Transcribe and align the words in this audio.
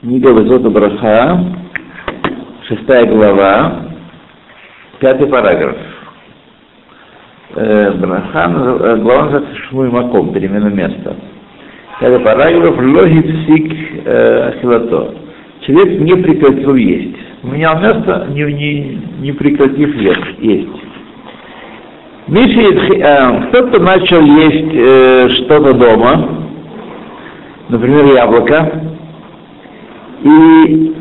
Книга 0.00 0.28
Высота 0.28 0.70
Браха, 0.70 1.44
шестая 2.66 3.04
глава, 3.04 3.82
пятый 4.98 5.26
параграф. 5.28 5.76
Э, 7.54 7.90
Браха, 7.98 8.50
э, 8.50 8.96
глава 8.96 9.24
называется 9.24 9.56
Шмуй 9.68 9.90
Маком, 9.90 10.32
перемена 10.32 10.68
места. 10.68 11.16
Пятый 12.00 12.18
параграф, 12.20 12.78
логит 12.78 13.26
сик 13.46 14.06
ахилато. 14.06 15.16
Человек 15.66 16.00
не 16.00 16.14
прекратил 16.14 16.76
есть. 16.76 17.16
Менял 17.42 17.78
место, 17.78 18.26
не, 18.30 18.44
не, 18.44 19.02
не 19.20 19.32
прекратив 19.32 19.94
есть. 19.96 20.40
э, 22.88 23.48
кто-то 23.48 23.82
начал 23.82 24.22
есть 24.22 24.74
э, 24.74 25.28
что-то 25.44 25.74
дома, 25.74 26.46
например, 27.68 28.06
яблоко, 28.14 28.89
и 30.22 30.94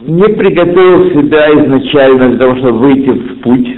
не 0.00 0.28
приготовил 0.34 1.10
себя 1.10 1.52
изначально 1.52 2.30
для 2.30 2.38
того, 2.38 2.56
чтобы 2.56 2.78
выйти 2.78 3.10
в 3.10 3.40
путь 3.40 3.76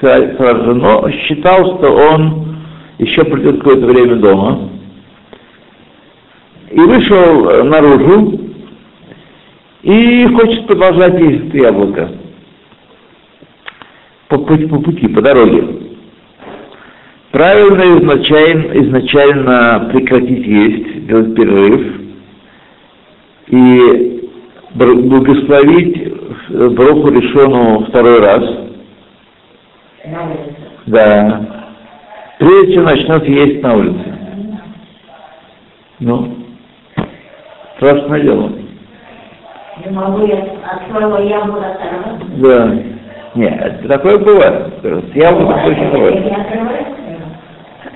сразу, 0.00 0.74
но 0.74 1.10
считал, 1.10 1.78
что 1.78 1.90
он 1.90 2.56
еще 2.98 3.24
придет 3.24 3.58
какое-то 3.58 3.86
время 3.86 4.16
дома. 4.16 4.70
И 6.70 6.80
вышел 6.80 7.64
наружу 7.64 8.40
и 9.82 10.26
хочет 10.34 10.66
продолжать 10.66 11.18
есть 11.20 11.54
яблоко 11.54 12.10
по, 14.28 14.38
по, 14.38 14.56
по 14.56 14.80
пути, 14.80 15.08
по 15.08 15.22
дороге. 15.22 15.64
Правильно 17.30 17.98
изначально, 17.98 18.72
изначально 18.84 19.90
прекратить 19.92 20.46
есть, 20.46 20.95
делать 21.06 21.34
перерыв 21.34 22.00
и 23.48 24.28
благословить 24.74 26.12
Броху 26.48 27.10
решену 27.10 27.86
второй 27.86 28.20
раз. 28.20 28.42
Да. 30.86 31.40
Прежде 32.38 32.74
чем 32.74 32.84
начнет 32.84 33.28
есть 33.28 33.62
на 33.62 33.74
улице. 33.74 34.18
Ну, 35.98 36.36
страшное 37.76 38.20
дело. 38.20 38.52
Не 39.84 39.90
могу 39.92 40.26
я 40.26 40.36
от 40.36 40.90
своего 40.90 41.18
яблока 41.18 41.72
оторваться. 41.72 42.26
Да. 42.36 42.76
Нет, 43.34 43.88
такое 43.88 44.18
бывает. 44.18 44.72
Яблоко 45.14 45.54
очень 45.66 45.90
бывает. 45.90 46.32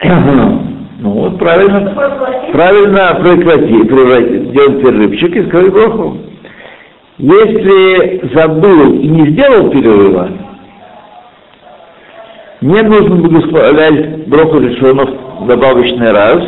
Ну 1.02 1.12
вот 1.12 1.38
правильно, 1.38 1.94
правильно 2.52 3.14
прекрати, 3.22 3.84
прекрати, 3.84 4.38
делать 4.50 4.82
перерывчик 4.82 5.34
и 5.34 5.46
сказать 5.46 5.72
броху. 5.72 6.18
Если 7.16 8.34
забыл 8.34 9.00
и 9.00 9.08
не 9.08 9.30
сделал 9.30 9.70
перерыва, 9.70 10.30
не 12.60 12.82
нужно 12.82 13.16
благословлять 13.16 14.28
броху 14.28 14.60
решенов 14.60 15.08
добавочный 15.46 16.12
раз 16.12 16.44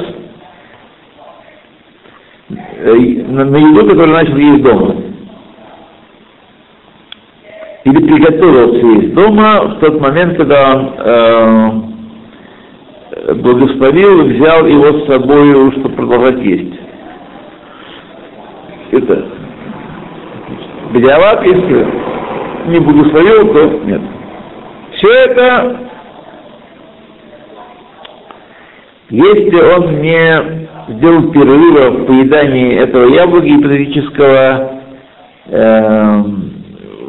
э, 2.50 2.95
на, 3.28 3.47
на 3.47 3.56
еду, 3.56 3.89
которую 3.89 4.12
начал 4.12 4.36
есть 4.36 4.62
дома. 4.62 4.97
Или 7.84 8.06
приготовился 8.06 8.86
есть 8.86 9.14
дома 9.14 9.62
в 9.62 9.80
тот 9.80 9.98
момент, 9.98 10.36
когда 10.36 10.75
он 10.75 10.95
э, 10.98 11.91
благословил 13.28 14.22
и 14.22 14.32
взял 14.34 14.66
его 14.66 15.00
с 15.00 15.06
собой, 15.06 15.72
чтобы 15.72 15.90
продолжать 15.90 16.42
есть. 16.42 16.74
Это 18.90 19.26
Бедиават, 20.92 21.42
если 21.46 21.86
не 22.66 22.78
благословил, 22.80 23.52
то 23.54 23.66
нет. 23.86 24.00
Все 24.96 25.08
это, 25.08 25.80
если 29.08 29.74
он 29.74 30.02
не 30.02 30.68
сделал 30.94 31.30
перерыва 31.32 31.90
в 31.90 32.06
поедании 32.06 32.74
этого 32.74 33.08
яблока 33.08 33.46
гипотетического 33.46 34.82
э, 35.46 36.22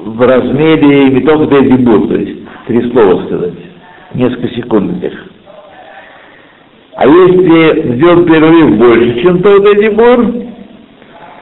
в 0.05 0.21
размере 0.21 1.09
меток 1.09 1.49
дебибур, 1.49 2.07
то 2.07 2.15
есть 2.15 2.39
три 2.67 2.89
слова 2.91 3.25
сказать, 3.25 3.53
несколько 4.13 4.47
секунд 4.55 5.03
их. 5.03 5.32
А 6.95 7.07
если 7.07 7.95
сделать 7.95 8.27
перерыв 8.27 8.77
больше, 8.77 9.21
чем 9.23 9.41
тот 9.41 9.65
Эдибур, 9.65 10.31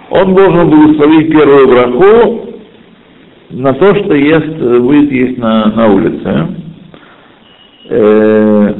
он 0.09 0.35
должен 0.35 0.69
благословить 0.69 1.29
первую 1.31 1.67
браху 1.67 2.47
на 3.49 3.73
то, 3.73 3.95
что 3.95 4.15
ест, 4.15 4.47
будет 4.47 5.11
есть 5.11 5.37
на, 5.37 5.65
на 5.67 5.87
улице. 5.87 6.47
Э, 7.89 8.73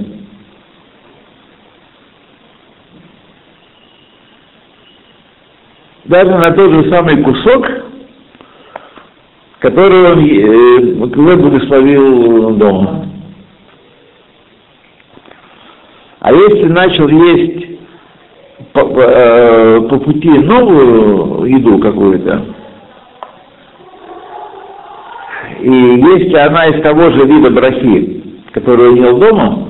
даже 6.06 6.30
на 6.30 6.52
тот 6.52 6.72
же 6.72 6.90
самый 6.90 7.22
кусок, 7.22 7.68
который 9.60 10.12
он 10.14 10.26
э, 10.26 11.36
благословил 11.36 12.56
дома. 12.56 13.11
А 16.22 16.32
если 16.32 16.68
начал 16.68 17.08
есть 17.08 17.80
по, 18.74 18.80
э, 18.80 19.82
по 19.90 20.00
пути 20.00 20.30
новую 20.30 21.46
еду 21.46 21.80
какую-то, 21.80 22.46
и 25.62 25.72
если 25.72 26.36
она 26.36 26.68
из 26.68 26.84
того 26.84 27.10
же 27.10 27.26
вида 27.26 27.50
брахи, 27.50 28.24
которую 28.52 28.98
ел 28.98 29.18
дома, 29.18 29.70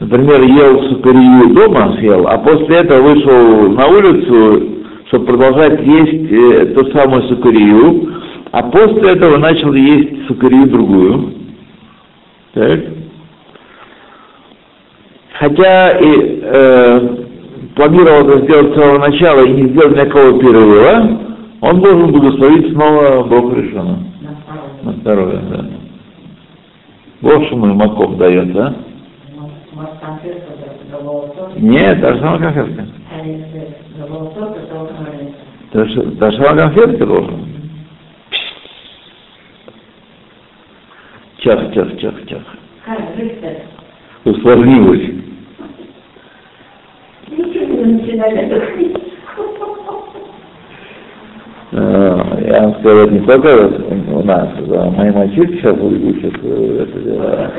например, 0.00 0.42
ел 0.42 0.82
сукарию 0.90 1.54
дома, 1.54 1.96
съел, 1.98 2.26
а 2.28 2.36
после 2.36 2.76
этого 2.76 3.08
вышел 3.08 3.70
на 3.70 3.86
улицу, 3.86 4.68
чтобы 5.06 5.24
продолжать 5.24 5.80
есть 5.80 6.30
э, 6.30 6.66
ту 6.74 6.90
самую 6.92 7.22
сукарию, 7.28 8.20
а 8.52 8.62
после 8.64 9.12
этого 9.12 9.38
начал 9.38 9.72
есть 9.72 10.26
сукарию 10.26 10.68
другую, 10.68 11.32
так? 12.52 13.03
Хотя 15.34 15.98
и 15.98 16.40
э, 16.42 17.24
планировал 17.74 18.28
это 18.28 18.44
сделать 18.44 18.72
с 18.72 18.74
самого 18.74 18.98
начала 18.98 19.44
и 19.44 19.52
не 19.52 19.68
сделал 19.70 19.90
никакого 19.90 20.38
перерыва, 20.40 21.20
он 21.60 21.80
должен 21.80 22.12
благословить 22.12 22.72
снова 22.72 23.24
Бог 23.24 23.54
решено. 23.54 23.98
На 24.82 24.92
второе, 24.92 25.38
да. 25.50 25.66
Вот 27.20 27.46
что 27.46 27.56
ему 27.56 27.74
Маков 27.74 28.16
дает, 28.18 28.54
а? 28.56 28.74
Нет, 31.56 32.00
та 32.00 32.14
же 32.14 32.20
самая 32.20 32.38
конфетка. 32.38 32.86
Та 35.72 35.84
же, 35.86 36.02
та 36.16 36.30
же 36.30 36.36
самая 36.36 36.68
конфетка 36.68 37.06
должен. 37.06 37.46
Чах, 41.38 41.74
чах, 41.74 41.98
чах, 41.98 42.14
чах. 42.26 42.42
Усложнилось. 44.24 45.23
Я 52.46 52.60
вам 52.62 52.74
это 52.82 53.10
не 53.10 53.20
только 53.26 53.48
у 54.12 54.22
нас, 54.22 54.48
да, 54.68 54.90
мои 54.90 55.10
мальчишки 55.10 55.56
сейчас 55.56 55.76
учат 55.78 56.34
это 56.34 57.00
дело. 57.00 57.50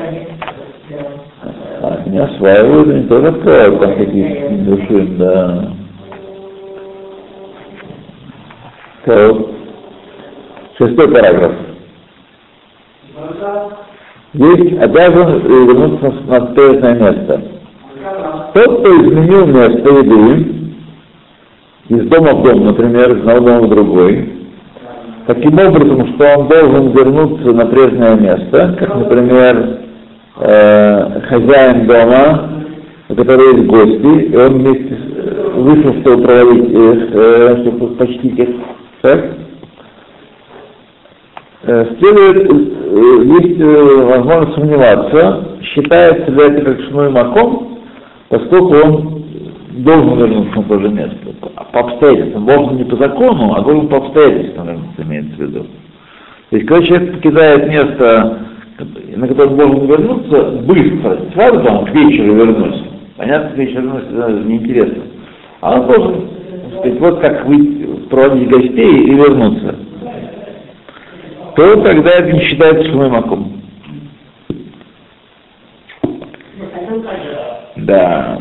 Они 1.82 2.18
осваивают, 2.18 2.88
не 2.88 3.02
только 3.02 3.28
открывают 3.28 3.80
там 3.80 3.94
какие-то 3.96 4.50
души, 4.64 5.06
да. 5.18 5.72
Так. 9.04 9.36
Шестой 10.78 11.12
параграф. 11.12 11.52
Есть 14.32 14.82
обязан 14.82 15.40
вернуться 15.40 16.10
на 16.26 16.40
прежнее 16.46 16.94
место. 16.94 17.55
Тот, 18.56 18.80
кто 18.80 18.90
изменил 19.02 19.46
место 19.48 19.90
еды, 19.90 20.46
из 21.90 22.08
дома 22.08 22.32
в 22.36 22.42
дом, 22.42 22.64
например, 22.64 23.10
из 23.10 23.18
одного 23.18 23.40
дома 23.40 23.60
в 23.60 23.68
другой, 23.68 24.32
таким 25.26 25.58
образом, 25.58 26.14
что 26.14 26.38
он 26.38 26.48
должен 26.48 26.90
вернуться 26.92 27.52
на 27.52 27.66
прежнее 27.66 28.16
место, 28.16 28.74
как, 28.78 28.96
например, 28.96 29.80
э, 30.38 31.20
хозяин 31.28 31.86
дома, 31.86 32.50
у 33.10 33.14
которого 33.14 33.56
есть 33.56 33.66
гости, 33.66 34.24
и 34.24 34.36
он 34.38 34.54
вместе 34.54 34.94
с, 34.94 35.54
вышел, 35.56 36.00
чтобы 36.00 36.22
проводить 36.22 36.70
их, 36.70 37.08
э, 37.12 37.56
чтобы 37.60 37.88
почтить 37.96 38.38
их, 38.38 38.48
так? 39.02 39.24
Э, 41.64 41.84
следует, 41.98 42.50
э, 42.50 43.44
есть 43.44 43.60
э, 43.60 44.02
возможность 44.02 44.54
сомневаться, 44.54 45.44
считается 45.60 46.30
ли 46.30 46.42
это 46.42 46.64
как 46.64 46.80
шной 46.88 47.10
маком, 47.10 47.75
поскольку 48.28 48.74
он 48.74 49.24
должен 49.76 50.18
вернуться 50.18 50.56
на 50.56 50.62
то 50.64 50.80
же 50.80 50.88
место. 50.88 51.16
По 51.72 51.80
обстоятельствам. 51.80 52.46
Должен 52.46 52.76
не 52.76 52.84
по 52.84 52.96
закону, 52.96 53.54
а 53.54 53.62
должен 53.62 53.88
по 53.88 53.98
обстоятельствам 53.98 54.66
вернуться, 54.66 55.02
имеется 55.02 55.36
в 55.36 55.40
виду. 55.40 55.66
То 56.50 56.56
есть, 56.56 56.68
когда 56.68 56.86
человек 56.86 57.14
покидает 57.14 57.68
место, 57.68 58.38
на 59.16 59.28
которое 59.28 59.56
должен 59.56 59.86
вернуться, 59.86 60.42
быстро, 60.64 61.18
сразу 61.34 61.62
там 61.62 61.84
к 61.86 61.90
вечеру 61.90 62.34
вернусь. 62.34 62.82
Понятно, 63.16 63.50
к 63.50 63.58
вечеру 63.58 63.90
вернусь, 64.10 64.44
неинтересно. 64.46 65.02
А 65.60 65.80
он 65.80 65.86
должен, 65.86 66.28
так 66.70 66.80
сказать, 66.80 67.00
вот 67.00 67.20
как 67.20 67.46
выйти, 67.46 67.86
проводить 68.08 68.48
гостей 68.48 69.04
и 69.04 69.14
вернуться. 69.14 69.74
То 71.56 71.82
тогда 71.82 72.10
это 72.10 72.32
не 72.32 72.40
считается 72.40 72.84
шумимаком. 72.90 73.55
Да. 77.96 78.38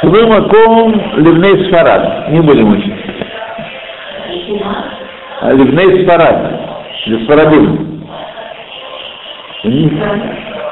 Шумимаком 0.00 0.92
ливней 1.16 1.66
сфарад. 1.66 2.30
Не 2.30 2.40
будем 2.40 2.70
учить. 2.72 2.94
А 5.42 5.52
ливней 5.52 6.02
сфарад. 6.02 6.36
Для 7.06 7.24
сфарадим. 7.24 8.06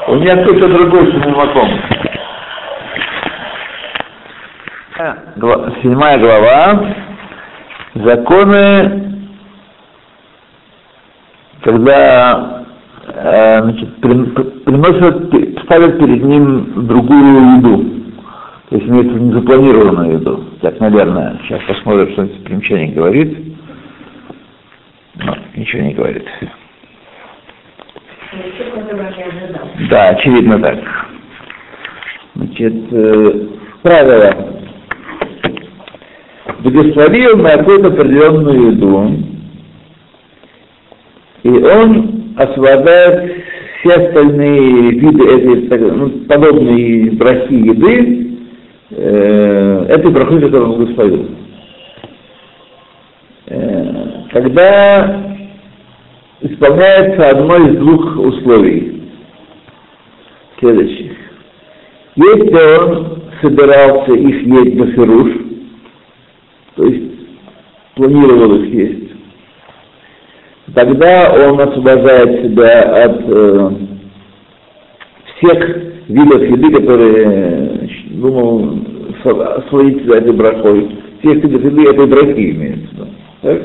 У 0.09 0.15
меня 0.15 0.37
какой-то 0.37 0.69
другой 0.69 1.13
шумимаком. 1.13 1.69
Седьмая 5.83 6.19
глава. 6.19 6.95
Законы, 7.95 9.13
когда 11.63 12.66
значит, 13.17 13.97
приносят, 14.01 15.63
ставят 15.65 15.99
перед 15.99 16.23
ним 16.23 16.87
другую 16.87 17.57
еду. 17.59 17.85
То 18.69 18.77
есть 18.77 18.89
имеется 18.89 19.19
незапланированную 19.19 20.13
еду. 20.15 20.45
Так, 20.61 20.79
наверное, 20.81 21.39
сейчас 21.45 21.63
посмотрим, 21.63 22.13
что 22.13 22.25
это 22.25 22.43
примечание 22.43 22.93
говорит. 22.93 23.39
Но 25.15 25.37
ничего 25.55 25.83
не 25.83 25.95
говорит. 25.95 26.27
Да, 29.89 30.09
очевидно 30.11 30.59
так. 30.59 30.79
Значит, 32.35 32.75
э, 32.93 33.47
правило 33.83 34.57
благословил 36.59 37.37
на 37.39 37.57
какую-то 37.57 37.89
определенную 37.89 38.73
еду, 38.73 39.17
и 41.45 41.49
он 41.49 42.26
освобождает 42.37 43.45
все 43.81 43.93
остальные 43.93 44.91
виды 44.93 45.25
этой, 45.25 45.91
ну, 45.93 46.09
подобные 46.29 47.11
брахи 47.13 47.55
еды, 47.55 48.39
э, 48.91 49.87
этой 49.89 50.11
брахи, 50.11 50.41
которую 50.41 50.73
он 50.73 50.77
благословил. 50.79 51.27
Э, 53.47 54.07
когда 54.33 55.37
исполняется 56.41 57.31
одно 57.31 57.57
из 57.57 57.77
двух 57.77 58.17
условий 58.19 59.03
следующих. 60.59 61.13
Если 62.17 62.83
он 62.83 63.23
собирался 63.43 64.13
их 64.13 64.43
есть 64.43 64.75
на 64.77 64.87
фируш, 64.93 65.33
то 66.77 66.85
есть 66.85 67.13
планировал 67.95 68.63
их 68.63 68.75
есть, 68.75 69.06
тогда 70.75 71.33
он 71.33 71.61
освобождает 71.61 72.43
себя 72.43 73.05
от 73.05 73.23
э, 73.29 73.71
всех 75.37 75.77
видов 76.09 76.43
еды, 76.43 76.73
которые 76.73 77.89
думал 78.11 78.79
освоить 79.25 80.03
себя 80.03 80.19
этой 80.19 80.33
бракой. 80.33 80.99
Всех 81.21 81.45
видов 81.45 81.65
еды 81.65 81.89
этой 81.89 82.07
браки 82.07 82.51
имеется. 82.51 83.09
Так? 83.43 83.63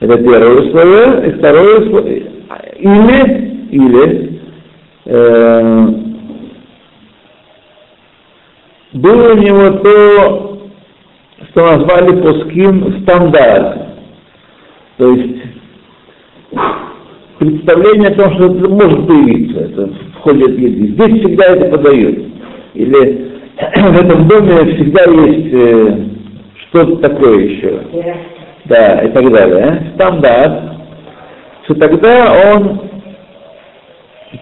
Это 0.00 0.16
первое 0.18 0.54
условие. 0.62 1.28
И 1.28 1.32
второе 1.38 1.80
условие. 1.80 2.32
Или, 2.78 3.68
или 3.70 4.40
э, 5.06 5.86
было 8.92 9.32
у 9.32 9.36
него 9.36 9.70
то 9.78 10.46
что 11.50 11.76
назвали 11.76 12.20
Пуским 12.20 13.02
стандарт. 13.02 13.78
То 14.98 15.10
есть 15.12 15.55
представление 17.38 18.08
о 18.10 18.14
том, 18.14 18.34
что 18.34 18.46
это 18.46 18.68
может 18.68 19.06
появиться, 19.06 19.60
это 19.60 19.90
входит 20.18 20.58
еды. 20.58 20.88
Здесь 20.88 21.20
всегда 21.20 21.44
это 21.46 21.76
подают. 21.76 22.18
Или 22.74 23.30
в 23.56 24.00
этом 24.00 24.28
доме 24.28 24.74
всегда 24.74 25.04
есть 25.04 25.54
э, 25.54 25.98
что-то 26.68 26.96
такое 26.96 27.38
еще. 27.44 27.80
Да, 28.66 29.00
и 29.00 29.08
так 29.12 29.32
далее. 29.32 29.92
Стандарт. 29.94 30.62
Что 31.64 31.74
тогда 31.74 32.54
он 32.54 32.80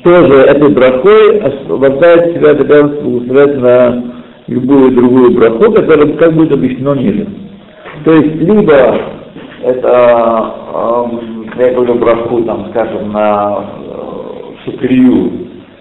тоже 0.02 0.34
этой 0.42 0.68
бракой 0.70 1.38
освобождает 1.40 2.34
себя, 2.34 2.54
когда 2.54 2.80
он 2.80 2.88
благословляет 2.88 3.60
на 3.60 4.14
любую 4.46 4.92
другую 4.92 5.30
браху, 5.32 5.72
которая 5.72 6.08
как 6.14 6.32
будет 6.34 6.52
объяснено 6.52 6.94
ниже. 6.94 7.26
То 8.04 8.12
есть 8.14 8.34
либо 8.36 8.98
это, 9.62 10.54
э, 10.74 11.43
я 11.56 11.72
говорю 11.72 11.94
браху, 11.94 12.42
там, 12.42 12.70
скажем, 12.70 13.12
на 13.12 13.64
э, 13.78 14.04
сукрию, 14.64 15.32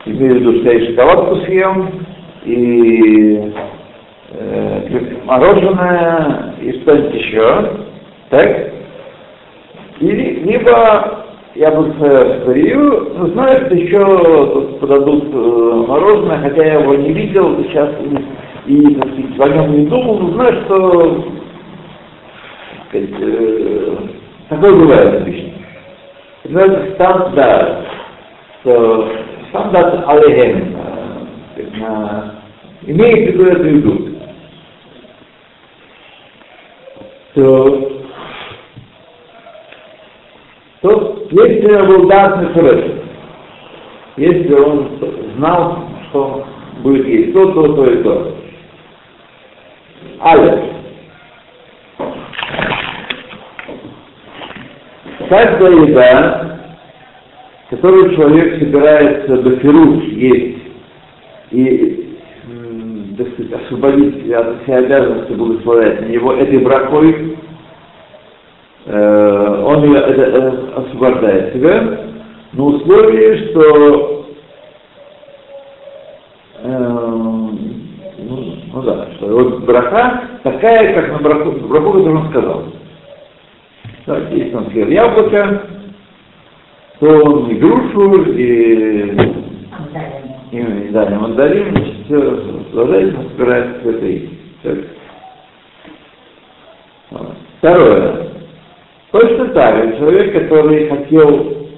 имею 0.06 0.36
в 0.36 0.38
виду, 0.40 0.60
что 0.60 0.72
я 0.72 0.80
и 0.80 0.88
шоколадку 0.88 1.36
съем, 1.46 1.90
и 2.46 3.52
э, 4.32 5.18
мороженое, 5.26 6.56
и 6.62 6.72
что-нибудь 6.82 7.14
еще, 7.14 7.70
так? 8.30 8.74
Или, 10.00 10.44
либо 10.44 11.26
я 11.56 11.72
бы 11.72 11.94
сырью, 12.00 13.12
но 13.16 13.28
знаю, 13.28 13.66
что 13.66 13.76
еще 13.76 14.78
подадут 14.80 15.26
э, 15.34 15.86
мороженое, 15.88 16.40
хотя 16.40 16.66
я 16.66 16.74
его 16.82 16.96
не 16.96 17.14
видел, 17.14 17.64
сейчас 17.64 17.90
и, 18.66 18.96
так 18.96 19.10
сказать, 19.10 19.40
о 19.40 19.50
нем 19.50 19.78
не 19.78 19.86
думал, 19.88 20.20
но 20.20 20.34
знаю, 20.34 20.62
что 20.66 21.26
так 22.70 22.88
сказать, 22.90 23.10
э, 23.20 23.98
такое 24.50 24.72
бывает 24.72 25.22
обычно. 25.22 25.53
Стандарт 29.50 30.04
алеген, 30.08 30.76
э, 31.56 31.64
имеет 32.88 33.30
в 33.30 33.34
виду 33.34 33.46
эту 33.46 33.66
еду. 33.66 34.10
То, 37.34 38.04
то 40.82 41.28
если 41.32 41.76
он 41.76 41.88
был 41.88 42.08
дан 42.10 42.54
если 44.18 44.54
он 44.54 45.00
знал, 45.38 45.88
что 46.10 46.46
будет 46.82 47.08
есть 47.08 47.34
то, 47.34 47.52
то, 47.54 47.74
то 47.74 47.86
и 47.92 48.04
то, 48.04 48.36
Алиф. 50.22 50.83
Каждая 55.34 55.72
еда, 55.72 56.60
которую 57.72 58.16
человек 58.16 58.60
собирается 58.60 59.42
до 59.42 59.58
есть 60.16 60.60
и 61.50 62.20
так 63.18 63.28
сказать, 63.34 63.64
освободить 63.64 64.32
от 64.32 64.62
всей 64.62 64.78
обязанности 64.78 65.32
благословлять 65.32 66.02
на 66.02 66.06
него 66.06 66.34
этой 66.34 66.60
бракой, 66.60 67.36
э, 68.86 69.64
он 69.66 69.84
ее 69.86 70.02
это, 70.02 70.22
это, 70.22 70.74
освобождает 70.76 71.56
себя, 71.56 72.00
на 72.52 72.64
условии, 72.64 73.50
что 73.50 74.28
ну 76.64 78.82
да, 78.84 79.08
что 79.16 79.28
вот 79.30 79.64
браха 79.64 80.22
такая, 80.44 80.94
как 80.94 81.12
на 81.12 81.18
браху, 81.18 81.52
браху 81.54 81.94
которую 81.94 82.20
он 82.20 82.30
сказал. 82.30 82.83
Так, 84.06 84.32
если 84.32 84.54
он 84.54 84.70
съел 84.72 84.90
яблоко, 84.90 85.64
то 87.00 87.48
и 87.50 87.56
грушу, 87.56 88.24
и, 88.34 89.16
и, 90.52 90.58
и 90.58 90.92
мандарин, 90.92 92.04
все 92.04 92.64
сложается, 92.72 93.22
собирается 93.30 93.80
в 93.82 93.88
этой. 93.88 94.30
Так. 94.62 94.78
Второе. 97.60 98.28
Точно 99.12 99.46
так 99.50 99.76
же, 99.78 99.98
человек, 100.00 100.34
который 100.34 100.90
хотел, 100.90 101.70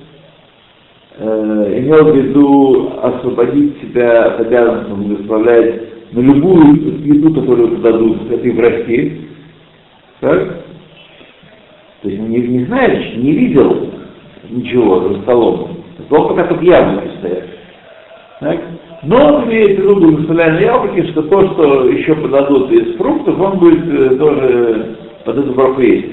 э, 1.19 1.73
имел 1.77 2.05
в 2.05 2.15
виду 2.15 2.91
освободить 3.03 3.79
себя 3.81 4.25
от 4.25 4.39
обязанности 4.39 4.89
благословлять 4.89 6.13
на 6.13 6.19
любую 6.21 7.03
еду, 7.05 7.39
которую 7.39 7.77
дадут 7.77 8.31
этой 8.31 8.51
врачи, 8.51 9.27
так? 10.21 10.64
То 12.05 12.11
есть 12.11 12.21
не, 12.21 12.37
не 12.37 12.65
знаешь, 12.65 13.15
не 13.15 13.31
видел 13.31 13.89
ничего 14.47 15.09
за 15.09 15.21
столом. 15.23 15.77
Стол 16.05 16.27
пока 16.27 16.43
только 16.43 16.63
яблоки 16.63 17.09
стоят. 17.17 17.45
Так? 18.41 18.59
Но 19.01 19.15
он 19.15 19.45
имеет 19.45 19.79
в 19.79 19.81
виду 19.81 19.95
благословляемые 19.95 20.65
яблоки, 20.65 21.11
что 21.11 21.23
то, 21.23 21.53
что 21.53 21.89
еще 21.89 22.13
подадут 22.13 22.71
из 22.71 22.95
фруктов, 22.97 23.39
он 23.39 23.57
будет 23.57 23.87
э, 23.87 24.17
тоже 24.17 24.97
под 25.25 25.37
эту 25.39 25.53
браху 25.53 25.81
есть. 25.81 26.05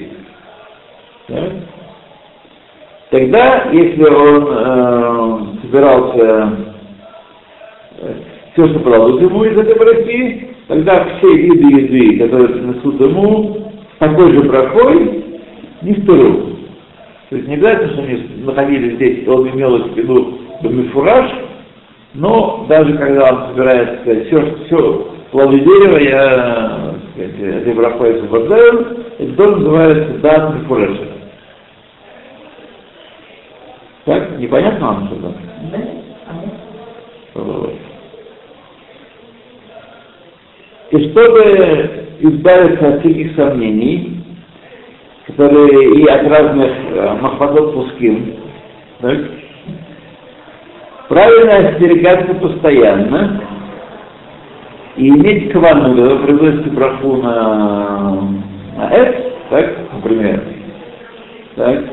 Тогда, 3.11 3.69
если 3.71 4.03
он 4.03 4.47
э, 4.49 5.39
собирался 5.61 6.57
э, 7.99 8.13
все, 8.53 8.67
что 8.67 8.79
подадут 8.79 9.21
ему 9.21 9.43
из 9.43 9.55
этой 9.55 9.77
брахи, 9.77 10.55
тогда 10.67 11.05
все 11.19 11.37
виды 11.37 11.81
еды, 11.81 12.17
которые 12.17 12.47
принесут 12.47 12.99
ему, 12.99 13.71
такой 13.99 14.33
же 14.33 14.41
брахой, 14.41 15.22
не 15.83 15.93
стыру. 16.01 16.53
То 17.29 17.35
есть 17.35 17.47
не 17.47 17.55
обязательно, 17.55 17.93
что 17.93 18.01
они 18.03 18.43
находились 18.43 18.95
здесь, 18.95 19.27
он 19.27 19.49
имел 19.49 19.77
в 19.77 19.97
виду 19.97 20.39
мифураж, 20.63 21.31
но 22.13 22.65
даже 22.69 22.97
когда 22.97 23.33
он 23.33 23.49
собирается 23.49 24.25
все, 24.25 24.55
все 24.65 25.07
плоды 25.31 25.59
дерева, 25.59 25.97
я 25.97 26.93
этой 27.17 27.73
брахой 27.73 28.15
освобождаю, 28.15 28.97
это 29.17 29.33
тоже 29.33 29.55
называется 29.57 30.13
дат 30.19 30.55
мифураша. 30.55 31.07
Так, 34.05 34.37
непонятно 34.37 34.85
вам 34.85 35.07
что-то? 35.07 35.33
И 40.91 41.09
чтобы 41.09 42.05
избавиться 42.19 42.87
от 42.89 42.99
всяких 42.99 43.35
сомнений, 43.35 44.22
которые 45.35 45.95
и 45.95 46.05
от 46.05 46.27
разных 46.27 46.71
э, 46.91 47.17
пуским, 47.73 48.35
так, 48.99 49.17
правильно 51.09 51.69
остерегаться 51.69 52.35
постоянно 52.35 53.41
и 54.95 55.09
иметь 55.09 55.51
квану, 55.51 55.95
когда 55.95 56.15
вы 56.15 56.19
производите 56.23 56.69
браху 56.69 57.17
на, 57.17 58.21
на 58.77 58.89
эт, 58.91 59.33
так, 59.49 59.75
например, 59.93 60.43
так, 61.55 61.83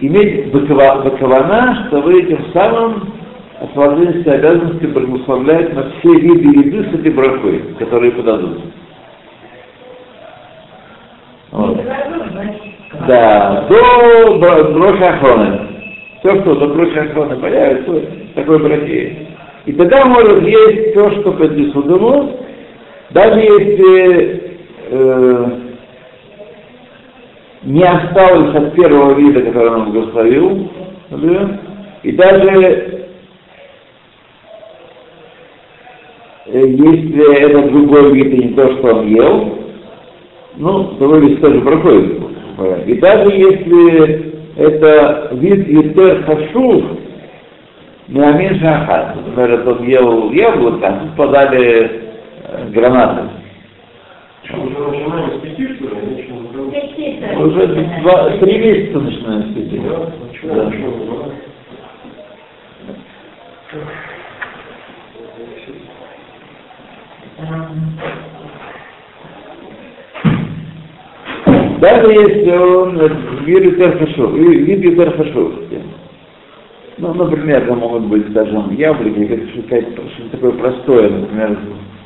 иметь 0.00 0.52
бакована, 0.52 1.86
что 1.88 2.00
вы 2.00 2.22
этим 2.22 2.52
самым 2.52 3.12
освободились 3.60 4.24
обязанности 4.24 4.86
благословлять 4.86 5.74
на 5.74 5.90
все 5.90 6.14
виды 6.14 6.60
еды 6.60 6.90
с 6.90 6.94
этой 6.94 7.10
брахой, 7.10 7.74
которые 7.80 8.12
подадут. 8.12 8.60
Вот. 11.50 11.80
Да, 13.06 13.66
до 13.68 14.38
броша 14.72 15.08
охраны. 15.14 15.60
Все, 16.20 16.40
что 16.40 16.54
до 16.56 16.68
броша 16.68 17.02
охраны 17.02 17.36
появится, 17.36 18.02
такой 18.34 18.58
брахи. 18.58 19.28
И 19.66 19.72
тогда 19.72 20.04
может 20.06 20.42
есть 20.42 20.90
все, 20.90 21.10
что 21.20 21.32
ему, 21.32 22.38
даже 23.10 23.40
если 23.40 24.58
э, 24.90 25.46
не 27.62 27.82
осталось 27.82 28.54
от 28.54 28.74
первого 28.74 29.14
вида, 29.14 29.42
который 29.42 29.70
он 29.70 29.92
благословил, 29.92 30.70
да, 31.10 31.60
и 32.02 32.12
даже 32.12 33.08
э, 36.46 36.66
если 36.66 37.40
это 37.40 37.68
другой 37.68 38.12
вид 38.12 38.32
и 38.32 38.48
не 38.48 38.54
то, 38.54 38.72
что 38.78 38.94
он 38.94 39.06
ел, 39.08 39.58
ну, 40.58 40.94
второй 40.96 41.20
вид 41.20 41.40
тоже 41.40 41.60
проходит. 41.60 42.20
И 42.86 42.94
даже 42.94 43.30
если 43.30 44.34
это 44.56 45.30
вид 45.32 45.68
Етер 45.68 46.24
Хашув, 46.24 46.84
Миамин 48.08 48.58
Шахат, 48.58 49.16
например, 49.16 49.68
он 49.68 49.86
ел 49.86 50.32
яблоко, 50.32 51.00
тут 51.00 51.16
подали 51.16 52.10
э, 52.42 52.68
гранаты. 52.70 53.28
Что, 54.44 54.56
уже 54.62 54.78
начинаем 54.78 55.38
с 55.38 55.42
пяти, 55.42 55.74
что 55.74 55.84
ли? 55.84 55.94
Уже 57.36 57.66
два, 58.00 58.30
три 58.38 58.58
месяца 58.58 58.98
начинаем 58.98 59.42
светить. 59.52 59.82
Да? 59.84 60.12
Да. 67.38 67.68
Даже 71.80 72.12
если 72.12 72.50
он 72.56 72.98
вид 73.44 73.64
Ютер 74.84 75.16
Хашув, 75.16 75.52
ну, 76.98 77.14
например, 77.14 77.66
там 77.66 77.78
могут 77.78 78.06
быть, 78.06 78.28
скажем, 78.30 78.74
яблоки, 78.74 79.48
что-то 79.52 80.30
такое 80.32 80.52
простое, 80.52 81.10
например, 81.10 81.56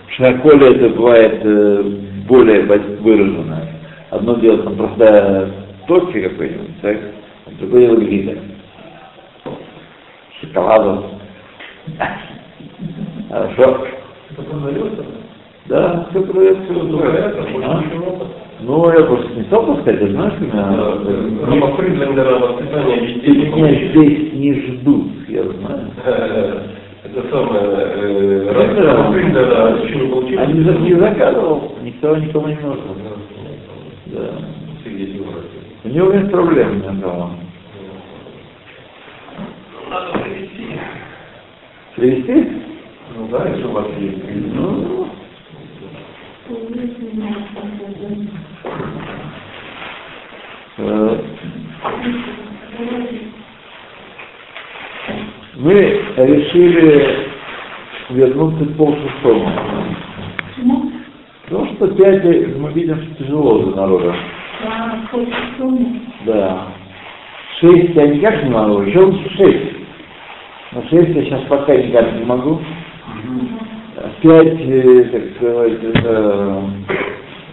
в 0.07 0.13
шаколе 0.13 0.77
это 0.77 0.91
бывает 0.91 1.41
э, 1.43 1.83
более 2.29 2.63
выражено. 3.01 3.67
Одно 4.11 4.35
дело 4.37 4.59
там 4.59 4.77
просто 4.77 5.51
тофи 5.89 6.21
какой-нибудь, 6.21 6.81
так? 6.83 6.99
А 7.47 7.51
другое 7.59 7.87
дело 7.87 7.97
глина. 7.97 8.33
Шоколадом. 10.43 11.05
Хорошо. 13.31 13.87
Да, 15.67 16.07
все 16.11 16.21
продается. 16.21 16.73
А? 18.63 18.65
Ну, 18.65 18.91
я 18.93 19.05
просто 19.05 19.29
не 19.35 19.43
стал 19.45 19.65
сказать, 19.81 20.01
ты 20.01 20.11
знаешь, 20.13 20.35
у 20.41 20.45
меня... 20.45 20.63
Детей. 23.01 23.53
меня 23.53 23.91
здесь 23.91 24.33
не 24.35 24.55
ждут, 24.55 25.07
я 25.29 25.43
знаю. 25.43 25.91
Э, 26.05 26.61
Это 27.05 27.29
самое, 27.31 27.63
э, 27.65 28.51
Это- 28.51 28.83
Рамафридлена 28.83 29.71
еще 29.83 29.97
не 29.97 30.09
получилось? 30.09 30.47
А 30.49 30.53
не, 30.53 30.63
за- 30.63 30.79
не 30.79 30.95
заказывал, 30.95 31.73
никто 31.83 32.17
никому 32.17 32.47
не 32.49 32.55
нужен. 32.55 32.83
Да. 34.07 34.31
У 35.85 35.89
него 35.89 36.13
нет 36.13 36.31
проблем, 36.31 36.71
у 36.71 36.75
меня 36.75 36.93
дома. 37.03 37.31
Надо 39.91 40.19
привести. 40.21 40.67
Привезти? 41.97 42.53
Ну 43.17 43.29
да, 43.31 43.49
если 43.49 43.65
у 43.65 43.73
вас 43.73 43.87
есть. 43.99 44.19
Ну, 44.55 45.07
э, 46.49 46.63
мы 55.57 55.73
решили 56.17 57.29
вернуться 58.11 58.65
к 58.65 58.77
полшестому. 58.77 59.51
Потому 61.45 61.75
что 61.75 61.89
пять 61.89 62.25
мы 62.57 62.73
видим, 62.73 62.97
что 62.97 63.25
тяжело 63.25 63.59
для 63.59 63.77
народа. 63.77 64.15
Да. 66.25 66.69
Шесть 67.61 67.95
я 67.95 68.07
никак 68.07 68.43
не 68.45 68.51
могу, 68.51 68.83
еще 68.83 69.01
лучше 69.01 69.31
шесть. 69.37 69.77
Но 70.73 70.83
шесть 70.89 71.15
я 71.15 71.25
сейчас 71.25 71.43
пока 71.49 71.77
никак 71.77 72.13
не 72.15 72.25
могу. 72.25 72.61
Пять, 74.23 74.61
э, 74.61 75.05
так 75.05 75.23
сказать, 75.37 75.85
это 75.85 76.63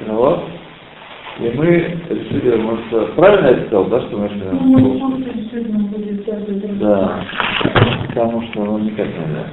ну 0.07 0.15
вот. 0.15 0.58
И 1.41 1.51
мы 1.55 1.65
решили, 2.09 2.57
может, 2.57 3.15
правильно 3.15 3.47
я 3.47 3.65
сказал, 3.67 3.85
да, 3.85 4.01
что 4.01 4.17
мы 4.17 4.27
решили? 4.27 4.43
Да. 6.79 7.23
Потому 8.09 8.41
что 8.43 8.65
ну, 8.65 8.77
никак 8.79 9.07
нельзя. 9.07 9.45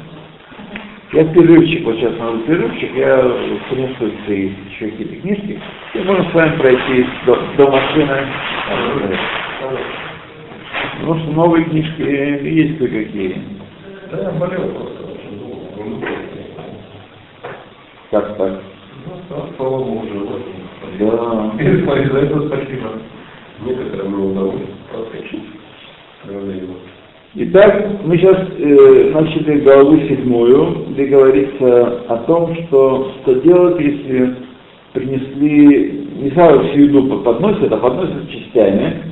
Я 1.13 1.25
перерывчик, 1.27 1.85
вот 1.85 1.95
сейчас 1.97 2.19
надо 2.19 2.39
перерывчик, 2.39 2.93
я 2.97 3.19
принесу 3.71 4.11
свои 4.25 4.51
еще 4.69 4.91
какие-то 4.91 5.17
книжки, 5.17 5.61
и 5.95 5.99
можем 6.01 6.29
с 6.29 6.35
вами 6.35 6.57
пройти 6.59 7.07
до, 7.25 7.39
до 7.57 7.71
машины. 7.71 8.27
Потому 10.99 11.21
что 11.21 11.31
новые 11.31 11.65
книжки 11.67 12.03
есть 12.03 12.79
кое-какие. 12.79 13.41
Да, 14.11 14.23
я 14.23 14.31
болел 14.31 14.69
просто. 14.71 15.07
Ну, 15.79 16.01
Как 18.11 18.37
так? 18.37 18.61
ну, 19.29 19.45
Богу, 19.59 20.07
живой. 20.09 20.43
Да. 20.99 21.53
За 21.59 22.19
это 22.19 22.47
спасибо. 22.47 22.91
Некоторым 23.65 24.13
мне 24.13 24.27
удалось 24.27 24.63
проскочить. 24.93 25.43
Итак, 27.35 27.87
мы 28.05 28.17
сейчас 28.17 28.39
э, 28.59 29.11
начали 29.13 29.61
главу 29.61 29.99
седьмую, 29.99 30.87
где 30.91 31.05
говорится 31.05 32.05
о 32.09 32.17
том, 32.27 32.55
что, 32.55 33.13
что 33.21 33.35
делать, 33.41 33.79
если 33.79 34.37
принесли, 34.95 36.09
не 36.19 36.31
сразу 36.31 36.65
всю 36.69 36.81
еду 36.81 37.21
подносят, 37.21 37.71
а 37.71 37.77
подносят 37.77 38.31
частями, 38.31 39.03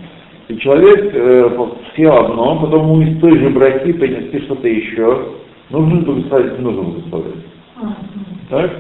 и 0.49 0.57
человек 0.57 1.11
э, 1.15 1.51
съел 1.95 2.15
одно, 2.15 2.61
потом 2.61 2.83
ему 2.85 3.03
из 3.03 3.21
той 3.21 3.39
же 3.39 3.51
браки 3.51 3.93
принесли 3.93 4.41
что-то 4.41 4.69
еще, 4.69 5.27
нужно 5.71 6.01
благословить, 6.01 6.59
не 6.59 6.65
нужно 6.65 6.83
благословить. 6.83 7.45
Так? 8.49 8.71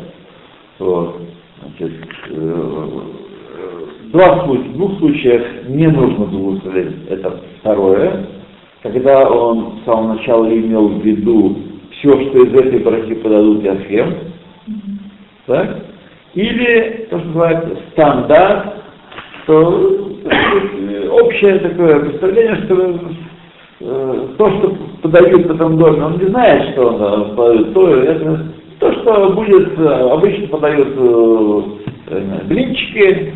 Вот. 0.79 1.21
Значит, 1.61 1.93
два 4.13 4.45
случая, 4.45 4.69
в 4.69 4.73
двух 4.75 4.99
случаях 4.99 5.43
не 5.69 5.87
нужно 5.87 6.25
благословить. 6.27 7.09
Это 7.09 7.41
второе, 7.61 8.27
когда 8.83 9.29
он 9.29 9.81
с 9.81 9.85
самого 9.85 10.15
начала 10.15 10.47
имел 10.47 10.89
в 10.89 11.03
виду 11.03 11.57
все, 11.93 12.11
что 12.11 12.45
из 12.45 12.55
этой 12.55 12.81
брахи 12.81 13.15
подадут 13.15 13.63
Яхем, 13.65 14.15
так? 15.47 15.85
Или 16.35 17.07
то, 17.11 17.19
что 17.19 17.29
называется 17.29 17.79
стандарт, 17.93 18.75
что 19.45 20.11
э, 20.25 21.09
общее 21.09 21.59
такое 21.61 22.01
представление, 22.01 22.57
что 22.65 23.01
э, 23.81 24.29
то, 24.37 24.51
что 24.51 24.77
подают 25.03 25.47
в 25.47 25.55
этом 25.55 25.79
доме, 25.79 26.05
он 26.05 26.19
не 26.19 26.27
знает, 26.27 26.73
что 26.73 26.89
он 26.89 27.03
э, 27.03 27.35
подает, 27.37 27.75
то, 27.75 27.89
это, 27.89 28.47
то, 28.81 28.93
что 28.93 29.33
будет, 29.33 29.79
э, 29.79 30.11
обычно 30.11 30.49
подают 30.49 30.89
э, 30.89 31.63
э, 31.84 31.84
блинчики, 32.07 33.35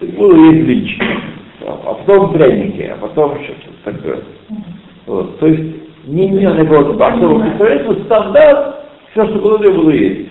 будут 0.00 0.38
есть 0.52 0.64
блинчики, 0.64 1.04
а 1.66 1.94
потом 1.94 2.32
пряники, 2.32 2.82
а 2.82 2.96
потом 2.96 3.38
что-то 3.44 3.92
такое. 3.92 4.18
Вот. 5.06 5.38
То 5.38 5.46
есть 5.46 5.74
не 6.06 6.28
имел 6.28 6.54
никакого 6.54 7.06
особого 7.06 7.40
представления, 7.40 8.04
стандарт, 8.04 8.76
все, 9.12 9.26
что 9.26 9.38
было, 9.38 9.62
я 9.62 9.70
буду 9.70 9.90
есть. 9.90 10.30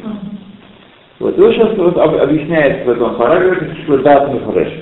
Вот. 1.20 1.38
И 1.38 1.42
он 1.42 1.54
сейчас 1.54 1.78
вот 1.78 1.98
об- 1.98 2.16
объясняет 2.16 2.86
в 2.86 2.90
этом 2.90 3.16
параграфе, 3.16 3.76
что 3.84 3.98
дат 4.00 4.34
Мефреш. 4.34 4.74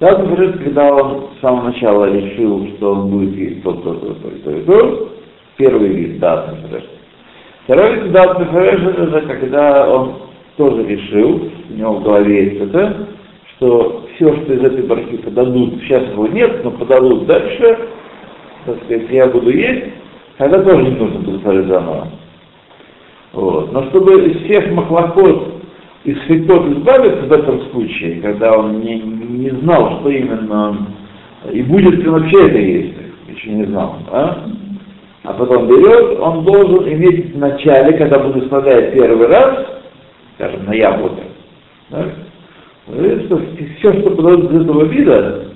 Дат 0.00 0.26
Мефреш, 0.26 0.54
когда 0.62 0.94
он 0.94 1.28
с 1.36 1.40
самого 1.40 1.64
начала 1.64 2.06
решил, 2.06 2.68
что 2.76 2.92
он 2.92 3.10
будет 3.10 3.34
есть 3.36 3.62
тот, 3.62 3.82
то, 3.82 3.94
то, 3.94 4.14
то, 4.14 4.30
то, 4.44 4.50
и 4.50 4.62
то, 4.62 5.08
первый 5.56 5.88
вид 5.88 6.18
дат 6.20 6.52
Мефреш. 6.52 6.84
Второй 7.64 8.00
вид 8.00 8.12
дат 8.12 8.38
Мефреш, 8.38 8.80
это 8.80 9.20
когда 9.22 9.88
он 9.90 10.12
тоже 10.56 10.84
решил, 10.84 11.50
у 11.70 11.74
него 11.74 11.94
в 11.94 12.02
голове 12.02 12.44
есть 12.44 12.62
это, 12.62 13.08
что 13.56 14.06
все, 14.14 14.34
что 14.34 14.52
из 14.54 14.62
этой 14.62 14.86
бархи 14.86 15.16
подадут, 15.18 15.80
сейчас 15.82 16.04
его 16.10 16.26
нет, 16.26 16.64
но 16.64 16.70
подадут 16.70 17.26
дальше, 17.26 17.78
так 18.64 18.76
сказать, 18.84 19.10
я 19.10 19.26
буду 19.26 19.50
есть, 19.50 19.86
тогда 20.38 20.62
тоже 20.62 20.82
не 20.84 20.96
нужно 20.96 21.20
благословить 21.20 21.66
заново. 21.66 22.08
Вот. 23.32 23.72
Но 23.72 23.84
чтобы 23.90 24.30
из 24.30 24.44
всех 24.44 24.72
махлокот 24.72 25.56
из 26.04 26.18
хритот 26.20 26.66
избавиться 26.68 27.26
в 27.26 27.32
этом 27.32 27.60
случае, 27.72 28.20
когда 28.20 28.56
он 28.56 28.80
не, 28.80 29.00
не 29.00 29.50
знал, 29.50 29.98
что 29.98 30.08
именно 30.08 30.86
и 31.52 31.62
будет 31.62 31.94
ли 31.98 32.08
вообще 32.08 32.46
это 32.46 32.58
есть, 32.58 32.94
еще 33.28 33.50
не 33.50 33.64
знал, 33.64 33.96
а? 34.12 34.48
а 35.24 35.32
потом 35.32 35.66
берет, 35.66 36.18
он 36.20 36.44
должен 36.44 36.88
иметь 36.88 37.34
в 37.34 37.38
начале, 37.38 37.96
когда 37.98 38.20
благословляет 38.20 38.94
первый 38.94 39.26
раз, 39.26 39.75
скажем, 40.36 40.66
на 40.66 40.74
яблоко, 40.74 41.22
да? 41.90 42.04
что 43.26 43.40
все, 43.78 44.00
что 44.00 44.10
подают 44.10 44.50
из 44.52 44.62
этого 44.62 44.84
вида, 44.84 45.46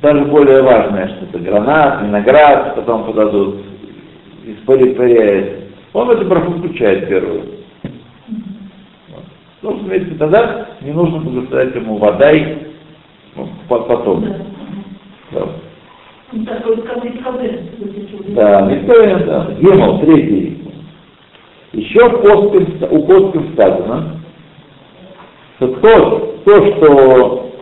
даже 0.00 0.24
более 0.24 0.62
важное, 0.62 1.08
что 1.08 1.26
это 1.26 1.38
гранат, 1.38 2.02
виноград, 2.02 2.76
потом 2.76 3.04
подадут, 3.04 3.56
из 4.44 4.56
полипария, 4.64 5.60
он 5.92 6.06
в 6.06 6.10
эту 6.10 6.24
браху 6.26 6.52
включает 6.52 7.08
первую. 7.08 7.42
Вот. 9.10 9.24
Ну, 9.62 9.78
смотрите, 9.80 10.14
тогда 10.14 10.68
не 10.80 10.92
нужно 10.92 11.18
благословлять 11.18 11.74
ему 11.74 11.98
водай 11.98 12.58
ну, 13.36 13.48
по- 13.68 13.80
потом. 13.80 14.24
Да. 15.32 15.46
Да, 18.34 18.70
Виктория, 18.70 19.18
да. 19.18 19.50
Гемал, 19.60 20.00
третий. 20.00 20.59
Еще 21.80 22.10
Постском, 22.10 22.66
у 22.90 23.06
Постском 23.06 23.52
сказано, 23.54 24.20
что 25.56 25.68
то, 25.68 26.42
то, 26.44 26.66
что 26.66 27.52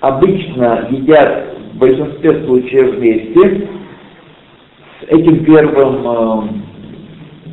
обычно 0.00 0.88
едят 0.90 1.48
в 1.74 1.76
большинстве 1.76 2.46
случаев 2.46 2.94
вместе, 2.94 3.68
с 5.00 5.08
этим 5.08 5.44
первым, 5.44 6.48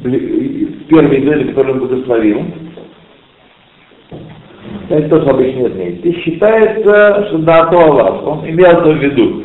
э, 0.05 0.09
с 0.09 0.87
первой 0.87 1.19
едой, 1.19 1.49
которую 1.49 1.73
он 1.73 1.79
благословил, 1.81 2.45
это 4.87 5.09
тоже 5.09 5.29
обычно 5.31 5.59
нет 5.59 5.73
вместе, 5.73 6.21
считается, 6.21 7.25
что 7.27 7.37
да, 7.39 7.65
то 7.65 7.77
Аллах, 7.77 8.25
он 8.25 8.49
имел 8.49 8.71
это 8.71 8.89
в 8.89 9.03
виду. 9.03 9.43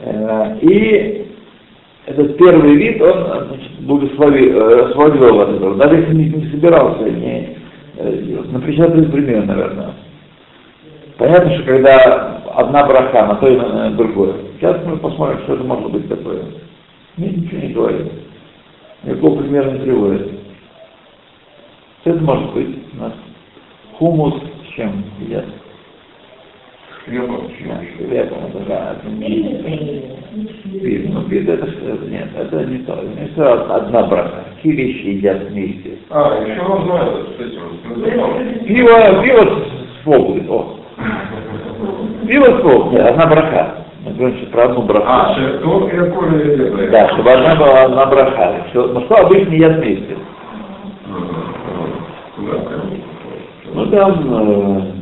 Э, 0.00 0.56
И 0.62 1.27
этот 2.08 2.38
первый 2.38 2.74
вид, 2.76 3.02
он 3.02 3.48
значит, 3.48 3.80
благословил, 3.80 4.56
э, 4.56 5.56
этого. 5.56 5.74
Даже 5.76 5.96
если 5.96 6.14
не, 6.14 6.30
не 6.30 6.50
собирался 6.50 7.04
не, 7.04 7.58
э, 7.98 8.22
делать. 8.22 8.50
На 8.50 8.60
50 8.60 9.12
пример, 9.12 9.44
наверное. 9.44 9.92
Понятно, 11.18 11.54
что 11.54 11.64
когда 11.64 12.42
одна 12.54 12.86
браха 12.86 13.26
на 13.26 13.34
то 13.34 13.48
и 13.48 13.56
на, 13.56 13.68
на 13.68 13.90
другое. 13.90 14.34
Сейчас 14.56 14.78
мы 14.86 14.96
посмотрим, 14.96 15.40
что 15.40 15.54
это 15.54 15.64
может 15.64 15.90
быть 15.90 16.08
такое. 16.08 16.44
Нет, 17.18 17.36
ничего 17.36 17.60
не 17.60 17.72
говорит. 17.74 18.12
Никакого 19.04 19.42
примера 19.42 19.70
не 19.72 19.80
приводит. 19.80 20.30
Что 22.00 22.10
это 22.10 22.24
может 22.24 22.54
быть 22.54 22.78
у 22.94 23.00
нас? 23.00 23.12
Хумус 23.98 24.34
с 24.64 24.74
чем 24.74 25.04
едят? 25.20 25.44
Хлебом, 27.08 28.38
это 28.48 28.58
да. 28.68 28.96
Ну, 29.04 29.22
пиво 31.22 31.52
это, 31.52 31.66
что- 31.70 32.06
нет, 32.08 32.28
это 32.38 32.64
не 32.66 32.78
то. 32.78 33.02
Это 33.18 33.76
одна. 33.76 34.02
Какие 34.56 34.72
вещи 34.72 35.06
едят 35.16 35.42
вместе? 35.44 35.98
А, 36.10 36.38
еще 36.44 36.60
он 36.60 36.84
знает, 36.84 37.12
с 37.36 37.40
этим. 37.40 38.64
Пиво, 38.66 39.22
пиво 39.22 39.40
с 39.40 40.04
фогой, 40.04 40.46
о. 40.48 40.76
Пиво 42.26 42.44
с 42.44 42.60
фогой, 42.60 43.00
одна 43.00 43.26
браха. 43.26 43.74
Мы 44.04 44.12
говорим 44.12 44.46
про 44.52 44.64
одну 44.64 44.82
браху. 44.82 45.06
А, 45.08 45.34
шерстов 45.34 45.92
и 45.92 45.96
и 45.96 46.88
Да, 46.90 47.08
чтобы 47.14 47.30
одна 47.32 47.56
была 47.56 47.82
одна 47.84 48.06
браха. 48.06 48.66
Все, 48.70 48.86
ну 48.86 49.00
что 49.06 49.14
обычно 49.16 49.54
едят 49.54 49.78
вместе? 49.78 50.16
Ну 53.74 53.86
там, 53.86 54.34
э. 54.34 54.97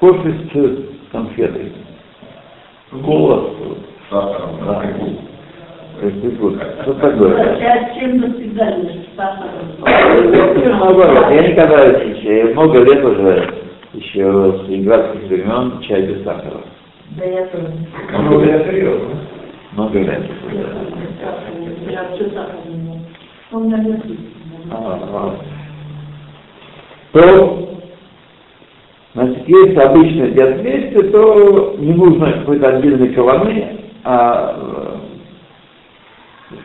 Кофе 0.00 0.32
с 0.32 1.12
конфетой. 1.12 1.72
Кола. 3.04 3.50
Сахаром, 4.08 4.58
Да. 4.64 4.82
Что 6.82 6.94
такое? 6.94 7.58
Ну, 9.92 10.78
Наоборот, 10.78 11.30
я 11.30 11.48
никогда 11.48 11.84
еще, 11.84 12.38
я 12.38 12.46
много 12.54 12.78
лет 12.82 13.04
уже, 13.04 13.54
еще 13.92 14.22
с 14.22 14.70
игральских 14.70 15.28
времен, 15.28 15.80
чай 15.82 16.06
без 16.06 16.24
сахара. 16.24 16.62
Да 17.18 17.24
я 17.26 17.44
тоже. 17.48 17.70
Ну, 18.22 18.42
я 18.42 18.64
серьезно. 18.64 19.20
Много 19.72 19.98
лет. 19.98 20.22
Я 21.90 22.04
вообще 22.04 22.30
сахар 22.30 22.56
не 22.66 22.88
могу. 22.88 23.00
Он 23.52 23.62
у 23.62 23.66
меня 23.66 23.78
нет. 23.78 24.00
А, 24.70 25.36
а. 27.12 27.20
Значит, 29.12 29.48
если 29.48 29.74
обычно 29.76 30.24
едят 30.24 30.58
вместе, 30.60 31.02
то 31.10 31.74
не 31.78 31.92
нужно 31.94 32.32
какой-то 32.32 32.68
отдельной 32.68 33.08
каваны, 33.08 33.78
а 34.04 34.56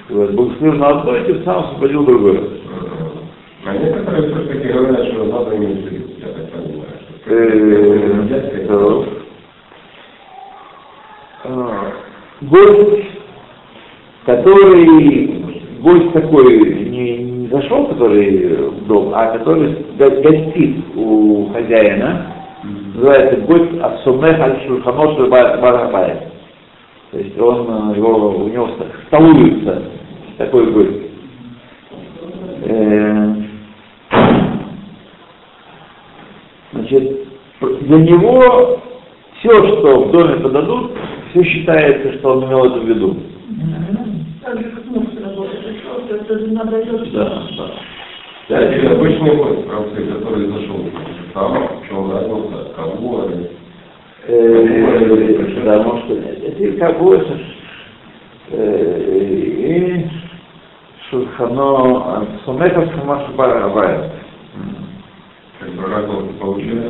э, 0.10 0.14
благословил 0.14 0.74
на 0.74 0.88
одно 0.90 1.16
и 1.16 1.26
тем 1.26 1.44
самым 1.44 1.66
освободил 1.66 2.06
другое. 2.06 2.42
А 3.66 3.74
некоторые 3.78 4.32
все-таки 4.32 4.68
говорят, 4.68 5.08
что 5.08 5.24
надо 5.26 5.50
в 5.56 5.60
виду, 5.60 6.04
я 6.20 6.28
так 6.28 6.52
понимаю. 6.52 6.86
что- 7.02 7.34
Э, 7.34 8.68
то, 8.68 9.06
а, 11.46 11.92
Гость, 12.42 13.08
который, 14.26 15.44
гость 15.80 16.12
такой 16.14 16.60
не, 16.90 17.18
не 17.18 17.48
зашел, 17.48 17.88
который 17.88 18.56
в 18.68 18.86
дом, 18.88 19.12
а 19.16 19.38
который 19.38 19.74
го- 19.98 20.22
гостит 20.22 20.76
у 20.96 21.50
хозяина, 21.54 22.35
называется 22.96 23.42
гость 23.42 23.80
Асумех 23.82 24.40
аль 24.40 24.62
Шульханош 24.68 25.30
Барабай. 25.30 26.28
То 27.12 27.20
есть 27.20 27.40
он, 27.40 27.92
э, 27.94 27.98
его, 27.98 28.30
у 28.38 28.48
него 28.48 28.68
ст- 28.70 29.08
столуется 29.08 29.84
такой 30.38 30.72
гость. 30.72 31.12
Э, 32.66 33.36
Значит, 36.74 37.28
для 37.62 37.98
него 38.00 38.82
все, 39.40 39.50
что 39.50 40.04
в 40.04 40.12
доме 40.12 40.36
подадут, 40.42 40.92
все 41.32 41.44
считается, 41.44 42.14
что 42.20 42.34
он 42.34 42.46
имел 42.46 42.66
это 42.66 42.80
в 42.80 42.86
виду. 42.86 43.16
Так 44.44 44.58
же, 44.58 44.72
как 44.72 44.86
муж 44.86 45.06
работает. 45.24 45.76
Это 46.10 46.40
же 46.40 46.48
надо. 46.48 46.84
Да, 47.14 47.44
да. 47.58 47.72
Да, 48.50 48.76
или 48.76 48.88
обычный 48.88 49.36
гость, 49.38 49.66
правда, 49.68 49.96
который 49.96 50.48
зашел. 50.48 50.80
Там, 51.36 51.68
что 51.86 51.98
он 51.98 52.08
нравился, 52.08 52.72
кого 52.78 53.24
они. 53.24 53.48
Э, 54.26 55.66
Да, 55.66 55.84
может, 55.84 56.10
это 56.10 56.78
как 56.78 56.98
бы 56.98 57.16
это, 57.16 57.38
э, 58.52 59.02
и 59.68 60.08
Шульхано, 61.10 62.26
Сумеха 62.46 62.90
Шумаш 62.90 63.30
Барабая. 63.36 64.12
Как 65.60 65.70
бы 65.72 66.34
получается. 66.40 66.90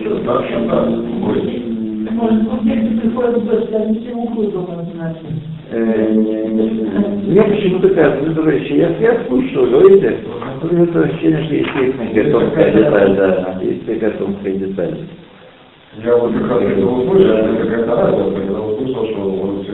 Что 0.00 0.18
да. 0.24 0.86
Может, 2.10 2.62
если 2.64 2.98
приходит 2.98 3.44
гость, 3.44 3.70
я 3.70 3.84
ничего 3.84 4.22
уходу 4.22 4.68
значит. 4.94 5.55
Э, 5.68 6.12
Мне 6.12 7.42
почему-то 7.42 7.88
кажется, 7.88 8.32
что 8.32 8.42
вещи, 8.42 8.74
я, 8.74 8.88
я 9.00 9.24
слушаю, 9.26 9.70
говорите, 9.70 10.18
но 10.62 10.84
это 10.84 11.00
ощущение, 11.00 11.44
что 11.44 11.54
есть 11.54 11.72
техника, 11.72 12.30
тонкая 12.30 12.72
деталь, 12.72 13.16
да, 13.16 13.58
есть 13.62 13.84
такая 13.84 14.10
тонкая 14.12 14.52
деталь. 14.52 14.98
Я 16.04 16.16
вот 16.16 16.32
как 16.34 16.50
раз 16.50 16.62
это 16.62 16.86
услышал, 16.86 17.36
это 17.36 17.64
какая-то 17.64 17.96
разница, 17.96 18.40
когда 18.40 18.60
услышал, 18.60 19.06
что 19.06 19.20
он 19.20 19.64
все 19.64 19.72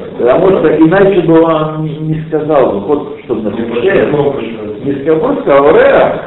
так. 0.00 0.18
Потому 0.18 0.48
что 0.58 0.76
иначе 0.78 1.20
бы 1.20 1.40
он 1.42 1.84
не, 1.84 2.24
сказал 2.26 2.72
бы, 2.72 2.80
вот 2.80 3.18
что 3.24 3.34
на 3.36 3.50
Не 3.50 3.62
душе, 3.62 4.06
прочитал, 4.10 4.32
прочитал. 4.32 4.66
не 4.84 4.92
сказал, 5.02 5.40
сказал 5.42 5.68
«Орех», 5.68 6.20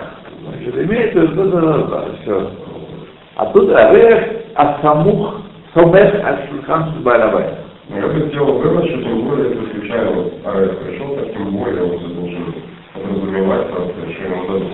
значит, 0.48 0.86
имеется 0.86 1.20
в 1.20 1.32
виду, 1.32 1.50
да, 1.50 1.62
да, 1.62 1.78
да, 1.78 2.06
все. 2.22 2.50
А 3.36 3.46
тут 3.48 3.70
«Орех 3.72 4.24
асамух 4.56 5.42
сомех 5.74 6.14
аш-шульхан 6.24 6.94
шбалабай». 7.93 8.01
Я 8.01 8.07
бы 8.07 8.29
сделал 8.29 8.59
вывод, 8.59 8.85
что 8.87 9.03
тем 9.03 9.23
более 9.23 9.51
это 9.53 9.71
случайно 9.71 10.11
вот 10.11 10.33
арест 10.45 10.79
пришел, 10.81 11.17
так 11.17 11.33
тем 11.33 11.51
более 11.57 11.83
он 11.83 12.15
должен 12.15 12.55
подразумевать, 12.93 13.67
что 13.69 14.25
ему 14.25 14.47
дадут. 14.47 14.73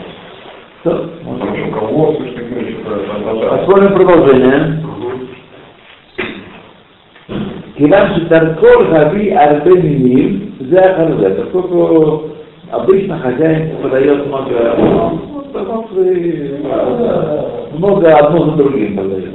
Все, 0.81 0.90
Потому 1.24 1.57
что 1.57 1.79
кого 1.79 2.12
все-таки 2.12 2.55
мы 2.55 2.70
что-то 2.70 2.96
продолжаем. 3.07 3.59
Посмотрим 3.59 3.94
продолжение. 3.94 4.85
כיוון 7.77 8.07
שדרכו 8.16 8.83
להביא 8.90 9.40
הרבה 9.40 9.70
מינים, 9.70 10.50
זה 10.61 10.81
אחר 10.81 11.18
זה. 11.18 11.44
поскольку 11.44 12.22
обычно 12.70 13.18
хозяин 13.18 13.77
подает 13.83 14.27
много, 14.27 14.74
ну, 14.79 15.20
много 17.72 18.16
одно 18.16 18.44
за 18.44 18.53
другим 18.53 18.96
подает. 18.96 19.35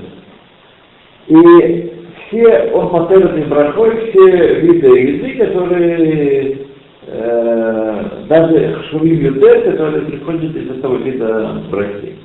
И 1.27 1.92
все, 2.34 2.70
он 2.72 2.88
поставит 2.90 3.36
им 3.36 3.48
брахой 3.48 4.10
все 4.10 4.60
виды 4.60 4.88
еды, 4.88 5.46
которые 5.46 6.58
э, 7.06 8.04
даже 8.28 8.82
шурим 8.90 9.20
ютер, 9.20 9.62
которые 9.62 10.02
приходят 10.02 10.56
из 10.56 10.70
этого 10.70 10.96
вида 10.96 11.62
брахи. 11.70 12.16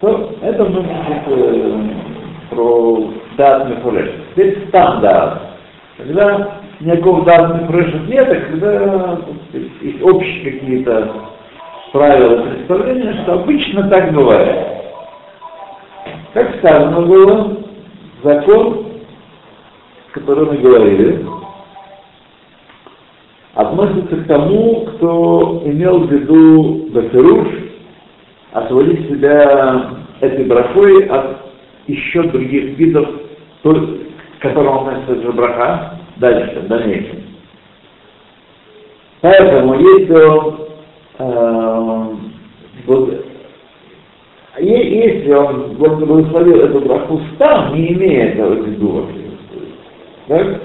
То, 0.00 0.34
это 0.42 0.64
мы 0.64 0.84
э, 1.26 1.88
про 2.50 3.12
дат 3.38 3.70
Мефуреш. 3.70 4.10
Теперь 4.32 4.68
стандарт. 4.68 5.40
Когда 5.96 6.60
никакого 6.80 7.24
дат 7.24 7.62
Мефуреша 7.62 7.98
нет, 8.06 8.28
а 8.30 8.34
когда 8.34 9.18
есть 9.80 10.02
общие 10.02 10.52
какие-то 10.52 11.12
правила 11.92 12.42
представления, 12.42 13.22
что 13.22 13.32
обычно 13.40 13.88
так 13.88 14.12
бывает. 14.12 14.66
Как 16.34 16.56
сказано 16.58 17.00
было, 17.00 17.65
закон, 18.22 18.86
который 20.12 20.46
мы 20.46 20.56
говорили, 20.58 21.26
относится 23.54 24.16
к 24.16 24.26
тому, 24.26 24.86
кто 24.86 25.62
имел 25.64 26.00
в 26.00 26.12
виду 26.12 26.88
Баферуш, 26.92 27.48
освободить 28.52 29.08
себя 29.08 29.90
этой 30.20 30.44
брахой 30.44 31.06
от 31.06 31.38
еще 31.86 32.22
других 32.24 32.78
видов, 32.78 33.08
к 33.62 34.40
которым 34.40 34.78
относится 34.78 35.12
эта 35.14 35.32
браха, 35.32 36.00
дальше, 36.16 36.60
в 36.60 36.68
дальнейшем. 36.68 37.22
Поэтому, 39.20 39.74
если 39.74 40.24
он, 40.24 40.60
э, 41.18 42.14
вот, 42.86 43.25
е- 44.68 45.20
если 45.20 45.32
он 45.32 45.76
благословил 45.76 46.60
эту 46.60 46.80
браху 46.80 47.20
сам, 47.38 47.74
не 47.74 47.92
имея 47.92 48.32
этого 48.32 48.54
в 48.54 49.08
так? 50.28 50.60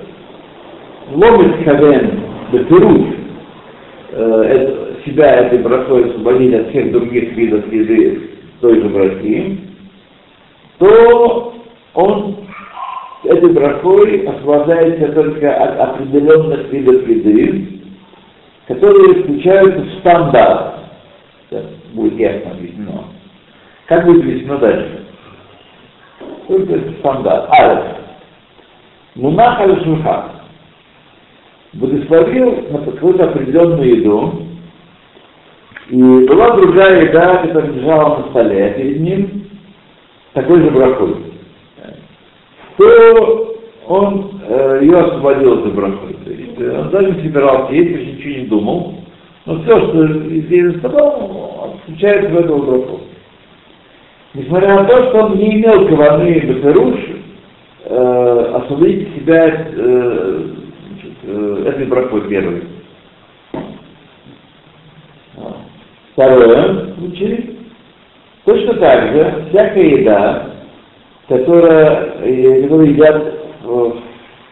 Ломит 1.13 1.63
Кавен 1.65 2.21
Бетеруш, 2.51 3.07
э, 4.11 4.95
себя 5.05 5.45
этой 5.45 5.59
брахой 5.59 6.09
освободить 6.09 6.53
от 6.53 6.69
всех 6.69 6.91
других 6.91 7.31
видов 7.33 7.71
еды 7.71 8.29
той 8.61 8.81
же 8.81 8.89
брахи, 8.89 9.59
то 10.77 11.53
он 11.93 12.37
этой 13.23 13.51
брахой 13.51 14.25
освобождается 14.25 15.11
только 15.11 15.53
от 15.53 15.79
определенных 15.79 16.71
видов 16.71 17.07
еды, 17.07 17.81
которые 18.67 19.23
включаются 19.23 19.81
в 19.81 19.99
стандарт. 19.99 20.75
Сейчас 21.49 21.65
будет 21.93 22.17
ясно 22.19 22.51
объяснено. 22.51 23.03
Как 23.91 24.05
будет 24.05 24.21
объяснено 24.21 24.57
дальше? 24.57 25.05
Только 26.47 26.79
стандарт. 26.99 27.51
Алиф. 27.51 27.83
Мунах 29.15 29.59
аль 29.59 29.83
шульхан. 29.83 30.31
Благословил 31.73 32.69
на 32.69 32.79
какую-то 32.85 33.25
определенную 33.25 33.97
еду, 33.97 34.43
и 35.89 36.01
была 36.01 36.55
другая 36.55 37.01
еда, 37.01 37.35
которая 37.39 37.69
лежала 37.69 38.19
на 38.19 38.29
столе 38.29 38.73
перед 38.77 39.01
ним, 39.01 39.49
такой 40.31 40.61
же 40.61 40.71
брахой. 40.71 41.15
То 42.77 43.57
он 43.87 44.41
э, 44.47 44.79
ее 44.83 44.99
освободил 44.99 45.59
этой 45.59 45.71
брахой. 45.73 46.13
То 46.23 46.31
есть 46.31 46.61
э, 46.61 46.79
он 46.79 46.91
даже 46.91 47.11
не 47.11 47.23
собирался 47.23 47.73
есть, 47.73 47.89
ничего 47.89 48.39
не 48.39 48.45
думал. 48.45 48.95
Но 49.45 49.61
все, 49.63 49.77
что 49.81 50.07
здесь 50.07 50.77
столом, 50.77 51.77
включается 51.83 52.29
в 52.29 52.37
эту 52.37 52.57
браху. 52.57 53.00
Несмотря 54.33 54.75
на 54.75 54.83
то, 54.85 55.09
что 55.09 55.25
он 55.25 55.37
не 55.37 55.55
имел 55.55 55.89
каваны 55.89 56.39
Беферуш, 56.39 56.99
э, 57.83 58.51
освободить 58.55 59.13
себя 59.13 59.45
э, 59.45 60.43
значит, 60.87 61.17
э, 61.23 61.65
этой 61.67 61.85
брахой 61.87 62.21
первой. 62.29 62.63
Второе 66.13 66.93
случай. 66.95 67.57
Точно 68.45 68.73
так 68.75 69.13
же 69.13 69.45
всякая 69.49 69.83
еда, 69.83 70.51
которая, 71.27 72.13
э, 72.23 72.61
которую 72.63 72.91
едят 72.91 73.33
в 73.63 73.97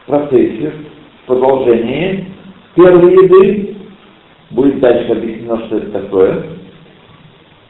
процессе, 0.08 0.74
в 1.24 1.28
продолжении 1.28 2.26
первой 2.76 3.14
еды, 3.14 3.76
будет 4.50 4.82
дальше 4.82 5.14
объяснено, 5.14 5.66
что 5.68 5.78
это 5.78 6.02
такое, 6.02 6.44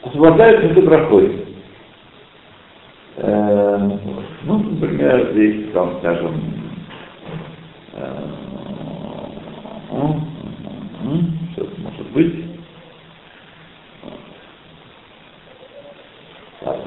освобождаются 0.02 0.69
этой 0.69 0.84
брахой. 0.84 1.49
Э, 3.22 3.78
ну, 4.46 4.60
например, 4.60 5.32
здесь, 5.34 5.72
там, 5.74 5.98
скажем, 6.00 6.42
э, 7.94 8.30
это 11.58 11.82
может 11.82 12.12
быть? 12.14 12.46
Ладно, 16.62 16.84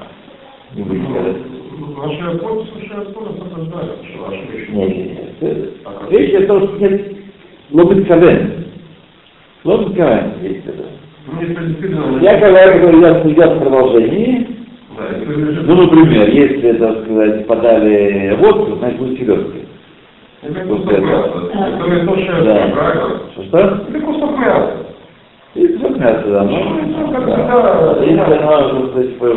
не 0.74 0.82
будем 0.82 1.12
говорить. 1.12 1.36
Наши 1.98 2.34
японцы, 2.34 2.70
слушай, 2.72 3.08
японцы 3.08 3.42
осуждают, 3.42 4.04
что 4.06 4.30
наши 4.30 4.42
вещи. 4.52 4.70
Не, 4.70 4.86
не, 4.86 5.04
не. 5.04 6.16
Речь 6.16 6.42
о 6.42 6.46
том, 6.46 6.62
что 6.62 6.78
нет. 6.78 7.16
Ломит 9.64 9.96
кавен 9.96 10.42
есть 10.42 10.66
это. 10.66 10.84
Ну. 11.26 12.18
Я 12.20 12.40
когда 12.40 12.78
говорю, 12.78 13.00
я 13.00 13.14
в 13.54 13.60
продолжении. 13.60 14.61
Ну, 14.96 15.82
например, 15.82 16.28
если, 16.28 16.72
так 16.72 17.04
сказать, 17.04 17.46
подали 17.46 18.36
водку, 18.38 18.76
значит 18.76 18.98
будет 18.98 19.18
селедка. 19.18 19.58
Это 20.42 20.60
кусок 20.66 20.98
мяса. 20.98 21.50
Это 21.54 21.90
не 21.90 22.06
то, 22.06 22.16
что 22.16 22.44
Да. 22.44 22.68
Что, 23.32 23.42
что? 23.44 23.58
Это 23.58 24.00
кусок 24.00 24.38
мяса. 24.38 24.72
И 25.54 25.66
кусок 25.68 25.96
мяса, 25.98 26.24
да. 26.26 26.42
Ну, 26.44 26.50
да. 26.50 27.36
всегда, 27.36 28.04
Если 28.04 28.16
да. 28.16 28.58
она, 28.58 28.68
так 28.68 28.90
сказать, 28.90 29.18
по, 29.18 29.36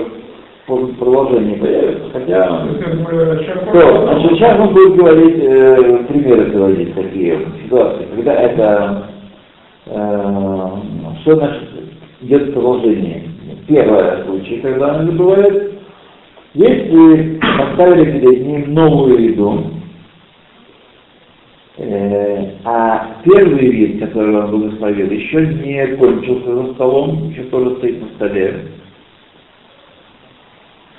по 0.68 0.88
продолжению 0.88 1.60
появится, 1.60 2.10
хотя... 2.12 2.48
Человек 2.48 3.72
То, 3.72 4.02
значит, 4.08 4.32
сейчас 4.32 4.60
он 4.60 4.74
будет 4.74 4.96
говорить, 4.96 5.44
э, 5.44 5.98
примеры 6.08 6.46
приводить 6.46 6.96
такие 6.96 7.39
ситуации, 7.63 8.08
когда 8.15 8.34
это, 8.34 9.04
э, 9.86 10.70
что 11.22 11.36
значит 11.36 11.70
идет 12.22 12.54
продолжение. 12.54 13.35
Первое 13.67 14.23
случай, 14.25 14.60
когда 14.62 14.95
оно 14.95 15.12
бывает, 15.12 15.73
если 16.54 17.39
поставили 17.39 18.19
перед 18.19 18.45
ним 18.45 18.73
новую 18.75 19.23
еду, 19.23 19.63
э, 21.78 22.51
а 22.63 23.21
первый 23.23 23.67
вид, 23.67 23.99
который 23.99 24.36
он 24.36 24.51
благословил, 24.51 25.10
еще 25.10 25.47
не 25.47 25.97
кончился 25.97 26.56
за 26.56 26.73
столом, 26.73 27.30
еще 27.30 27.43
тоже 27.45 27.75
стоит 27.78 28.01
на 28.01 28.08
столе, 28.15 28.67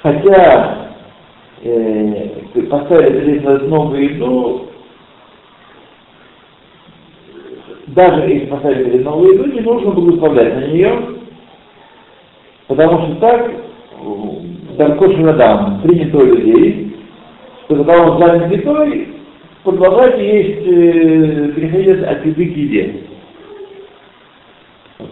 хотя 0.03 0.89
э, 1.63 2.63
поставили 2.69 3.21
перед 3.21 3.45
ним 3.45 3.71
новую 3.71 4.13
еду, 4.13 4.69
даже 7.87 8.29
если 8.29 8.47
поставили 8.47 8.91
перед 8.91 9.05
новую 9.05 9.35
еду, 9.35 9.53
не 9.53 9.61
нужно 9.61 9.93
благословлять 9.93 10.55
на 10.57 10.67
нее, 10.67 11.16
потому 12.69 13.07
что 13.07 13.15
так, 13.17 13.51
Таркош 14.77 15.17
Радам 15.19 15.81
принято 15.83 16.19
людей, 16.19 16.97
что 17.65 17.77
когда 17.77 18.03
он 18.03 18.19
занят 18.19 18.53
едой, 18.53 19.09
продолжать 19.65 20.19
есть, 20.21 20.67
э, 20.67 21.53
переходить 21.53 22.03
от 22.03 22.25
еды 22.25 22.47
к 22.47 22.57
еде. 22.57 23.01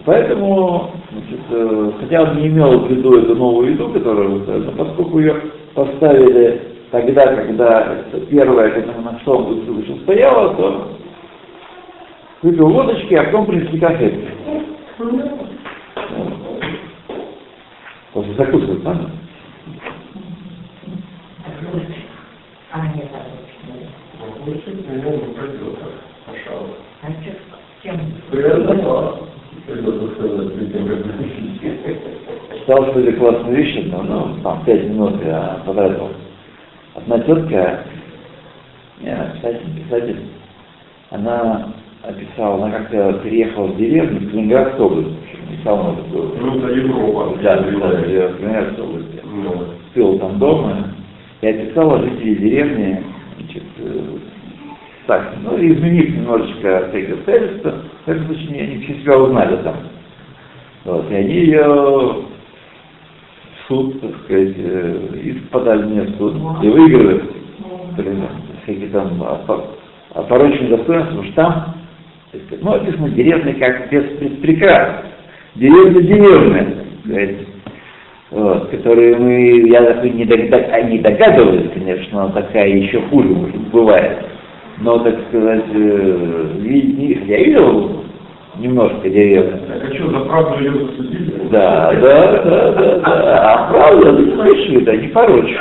Поэтому, 0.05 0.91
значит, 1.11 1.39
э, 1.51 1.91
хотя 1.99 2.23
он 2.23 2.37
не 2.37 2.47
имел 2.47 2.79
в 2.79 2.89
виду 2.89 3.19
эту 3.19 3.35
новую 3.35 3.71
еду, 3.71 3.89
которую, 3.89 4.43
но 4.47 4.71
поскольку 4.71 5.19
ее 5.19 5.35
поставили 5.73 6.61
тогда, 6.91 7.35
когда 7.35 7.95
первая, 8.29 8.71
когда 8.71 8.93
на 9.01 9.17
шестом 9.19 9.79
еще 9.79 9.95
стояла, 10.03 10.55
то 10.55 10.87
выпил 12.41 12.69
водочки, 12.69 13.13
а 13.15 13.23
потом 13.25 13.45
принесли 13.47 13.79
кофе. 13.79 14.19
После 18.13 18.24
закусывать 18.35 18.83
надо. 18.83 19.09
А, 22.71 22.87
нет, 22.93 23.07
пожалуйста. 23.09 23.45
а 26.27 26.31
что, 26.41 27.33
чем? 27.83 27.99
Читал 32.59 32.91
сегодня 32.91 33.13
классную 33.13 33.55
вещь, 33.55 33.85
но 33.91 34.03
ну, 34.03 34.37
там 34.43 34.65
пять 34.65 34.83
минут 34.83 35.23
я 35.23 35.61
потратил. 35.65 36.09
Одна 36.95 37.19
тетка, 37.19 37.85
не, 38.99 39.15
писатель, 39.35 39.83
писатель, 39.83 40.19
она 41.11 41.73
описала, 42.03 42.65
она 42.65 42.79
как-то 42.79 43.13
переехала 43.23 43.67
в 43.67 43.77
деревню 43.77 44.19
в 44.19 44.31
Калининградской 44.31 44.85
области. 44.85 45.24
Она 45.65 45.95
такую. 45.95 46.31
Ну, 46.39 46.57
это 46.57 46.67
Европа. 46.75 47.37
Да, 47.41 47.57
писала, 47.57 47.97
в 47.97 48.01
Калининградской 48.01 48.83
области. 48.83 49.21
Ну, 49.23 49.51
Пил 49.93 50.19
там 50.19 50.39
дома 50.39 50.95
и 51.41 51.47
описала 51.47 52.01
жителей 52.01 52.35
деревни, 52.35 53.03
значит, 53.37 53.63
э, 53.77 54.17
так, 55.07 55.35
ну, 55.43 55.57
изменив 55.57 56.09
немножечко 56.15 56.87
всякие 56.89 57.13
обстоятельства, 57.13 57.75
в 58.05 58.09
этом 58.09 58.25
случае 58.25 58.63
они 58.63 58.77
все 58.79 58.95
себя 58.95 59.17
узнали 59.17 59.55
там. 59.63 59.75
Вот, 60.85 61.09
и 61.11 61.13
они 61.15 61.33
ее 61.33 61.63
в 61.63 62.25
суд, 63.67 64.01
так 64.01 64.11
сказать, 64.23 64.55
э, 64.57 64.99
иск 65.23 65.49
подали 65.49 65.83
мне 65.83 66.01
в 66.01 66.17
суд, 66.17 66.35
и 66.63 66.67
выиграли, 66.67 67.23
блин, 67.97 68.23
всякие 68.63 68.89
там 68.89 69.21
опо- 69.21 69.67
опороченные 70.13 70.77
достоинства, 70.77 71.09
потому 71.09 71.23
что 71.25 71.35
там, 71.35 71.75
так 72.31 72.41
сказать, 72.43 72.63
ну, 72.63 72.71
написано 72.71 73.09
деревня 73.09 73.53
как 73.55 73.91
без 73.91 74.03
прекрасно, 74.41 75.03
деревня 75.55 76.01
деревня, 76.01 76.67
сказать, 77.03 77.35
вот, 78.31 78.69
которые 78.69 79.17
мы, 79.17 79.69
я 79.69 79.81
так 79.83 80.03
не, 80.03 80.23
а 80.23 80.81
не 80.81 80.99
догадываюсь, 80.99 81.71
конечно, 81.73 82.23
но 82.23 82.29
такая 82.29 82.67
еще 82.67 83.01
хуже 83.09 83.29
может, 83.29 83.55
бывает. 83.69 84.17
Но, 84.79 84.99
так 84.99 85.15
сказать, 85.29 85.63
э, 85.73 86.47
я 87.27 87.37
видел 87.37 88.03
немножко 88.57 89.09
деревни. 89.09 89.59
так 89.67 89.89
а 89.89 89.93
что, 89.93 90.09
за 90.11 90.19
правду 90.25 90.63
ее 90.63 90.71
засудили? 90.71 91.33
Да, 91.49 91.93
да, 91.93 92.31
да, 92.31 92.43
да, 92.43 92.71
да. 92.71 93.01
А 93.05 93.71
правда, 93.71 94.11
ну, 94.11 94.35
слышали, 94.35 94.83
да, 94.83 94.95
не 94.95 95.07
порочь. 95.07 95.55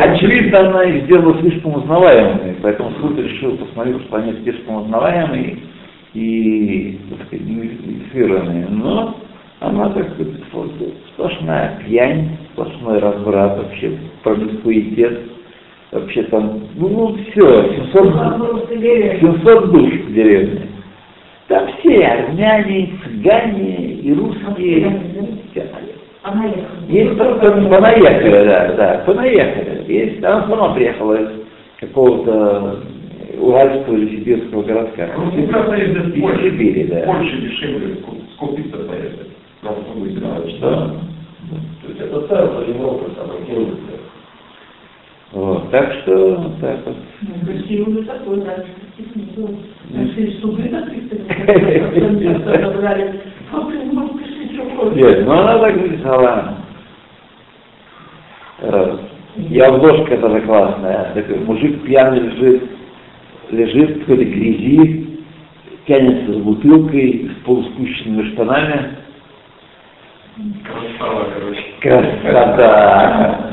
Очевидно, 0.00 0.60
она 0.60 0.84
их 0.84 1.04
сделала 1.04 1.36
слишком 1.40 1.76
узнаваемыми, 1.76 2.56
поэтому 2.62 2.90
суд 3.00 3.18
решил, 3.18 3.56
посмотрел, 3.58 4.00
что 4.00 4.16
они 4.16 4.34
слишком 4.42 4.82
узнаваемые 4.82 5.58
и, 6.14 6.98
так 7.10 7.26
сказать, 7.26 7.46
неидентифицированные. 7.46 8.66
Но 8.68 9.16
она, 9.60 9.90
так 9.90 10.14
сказать, 10.14 10.34
вот, 10.52 10.70
сплошная 11.12 11.80
пьянь, 11.84 12.36
сплошной 12.52 12.98
разврат, 12.98 13.58
вообще 13.58 13.98
промискуитет, 14.22 15.20
вообще 15.92 16.22
там, 16.24 16.62
ну, 16.76 16.88
ну 16.88 17.16
все, 17.30 17.74
700, 17.92 18.68
700 19.20 19.70
душ 19.70 19.92
в 19.92 20.14
деревне. 20.14 20.68
Там 21.48 21.68
все 21.78 22.06
армяне, 22.06 22.92
цыгане 23.04 23.94
и 23.94 24.14
русские. 24.14 25.00
Есть 26.88 27.18
только 27.18 27.50
понаехали, 27.50 28.46
да, 28.46 28.72
да, 28.76 29.02
понаехали. 29.06 29.84
Есть, 29.88 30.22
она 30.22 30.46
сама 30.48 30.74
приехала 30.74 31.14
из 31.14 31.28
какого-то 31.80 32.80
уральского 33.40 33.96
или 33.96 34.16
сибирского 34.16 34.62
городка. 34.62 35.08
Ну, 35.16 35.30
Из. 35.30 36.42
Сибири, 36.42 36.84
да. 36.84 37.02
Польша 37.06 37.36
дешевле, 37.36 37.94
ску- 37.96 38.22
скупиться 38.34 38.76
поехать. 38.78 39.28
Будет 39.94 40.18
играть. 40.18 40.60
Да. 40.60 40.90
То 41.82 41.88
есть 41.88 42.00
это 42.00 42.20
центр 42.28 42.68
Европы, 42.68 43.10
там. 43.16 43.26
Вот, 45.32 45.70
так 45.70 45.92
что, 46.02 46.52
так 46.60 46.78
вот. 46.84 46.96
Россия 47.46 47.84
уже 47.84 48.02
такой, 48.02 48.40
да, 48.40 48.64
Нашли 49.90 50.38
суды 50.40 50.68
на 50.70 50.82
300 50.86 51.16
забрали. 52.62 53.20
Ну. 53.52 54.10
Нет, 54.94 55.24
ну 55.24 55.32
она 55.32 55.58
так 55.58 55.76
написала. 55.76 56.54
Э, 58.60 58.96
И 59.48 59.58
обложка 59.60 60.16
тоже 60.18 60.40
классная. 60.42 61.12
Такой 61.14 61.38
мужик 61.38 61.82
пьяный 61.82 62.20
лежит, 62.20 62.62
лежит 63.50 63.96
в 63.96 64.00
какой-то 64.00 64.24
грязи, 64.24 65.06
тянется 65.86 66.32
с 66.32 66.36
бутылкой, 66.36 67.30
с 67.30 67.44
полуспущенными 67.44 68.32
штанами. 68.32 68.96
Красава, 70.64 71.26
короче. 71.34 71.64
Красота! 71.80 73.50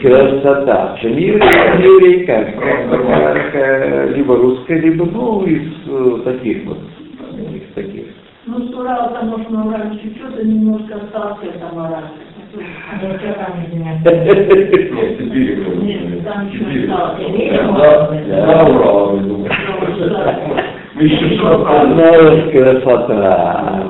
Красота! 0.00 0.94
Причем 0.94 1.16
не 1.16 1.22
еврей, 1.26 1.50
не 1.78 1.84
еврейка, 1.84 2.36
либо 4.14 4.36
русская, 4.36 4.80
либо, 4.80 5.04
ну, 5.06 5.44
из 5.44 5.72
э, 5.86 6.20
таких 6.24 6.64
вот, 6.64 6.78
из 7.54 7.74
таких. 7.74 8.06
Ну, 8.46 8.68
с 8.68 8.74
Урала 8.74 9.08
там 9.10 9.28
можно 9.28 9.98
чуть-чуть, 10.02 10.38
и 10.40 10.46
немножко 10.46 10.96
остался 10.96 11.52
там 11.58 11.76
урать. 11.76 12.04
Нет. 15.82 16.04
Нет, 20.94 21.40
Одна 21.42 22.10
красота! 22.52 23.82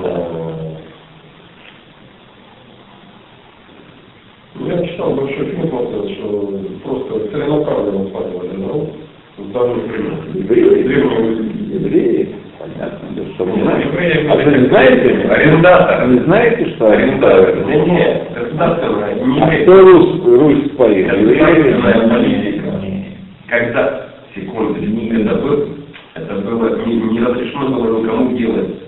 Я 4.60 4.86
читал 4.86 5.14
большой 5.14 5.46
фильм, 5.46 5.66
что 5.66 6.60
просто 6.84 7.30
целенаправленно 7.32 8.08
свадьба 8.10 8.44
народ 8.58 8.88
в 9.38 9.52
данный 9.52 9.80
период. 9.88 10.34
Евреи? 10.34 11.74
Евреи? 11.74 12.34
Понятно, 12.58 13.08
да 13.10 13.22
что 13.34 13.44
вы 13.44 13.60
знаете. 13.60 14.28
А 14.30 14.36
вы 14.36 14.44
не 14.44 14.66
знаете? 14.68 15.28
Арендатор. 15.28 16.06
Не 16.06 16.18
знаете, 16.20 16.70
что 16.76 16.90
Арендатор. 16.92 17.56
Да 17.56 17.74
нет, 17.74 18.31
государственная, 18.52 19.14
не 19.24 19.40
А 19.40 19.62
кто 19.62 19.80
Русь, 19.80 20.22
Русь. 20.24 20.70
Нет. 22.80 23.04
Когда, 23.48 24.08
секундочку, 24.34 25.14
это, 25.14 25.34
был, 25.36 25.68
это 26.14 26.34
было, 26.36 26.86
не, 26.86 26.96
не 26.96 27.20
разрешено 27.20 27.78
было 27.78 27.98
никому 28.00 28.36
делать 28.36 28.82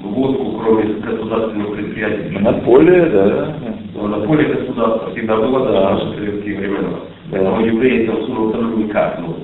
водку, 0.00 0.60
кроме 0.62 0.94
государственных 0.94 1.74
предприятий. 1.74 2.30
Монополия, 2.30 3.06
да. 3.06 3.56
Монополия 3.94 4.54
государства 4.54 5.10
всегда 5.10 5.36
была, 5.36 5.70
да, 5.70 5.96
в 5.96 6.14
советские 6.14 6.58
времена. 6.58 6.90
Да. 7.26 7.42
Но 7.42 7.60
евреи 7.60 8.06
сунуться 8.06 8.58
ну 8.58 8.76
никак, 8.78 9.18
ну, 9.20 9.36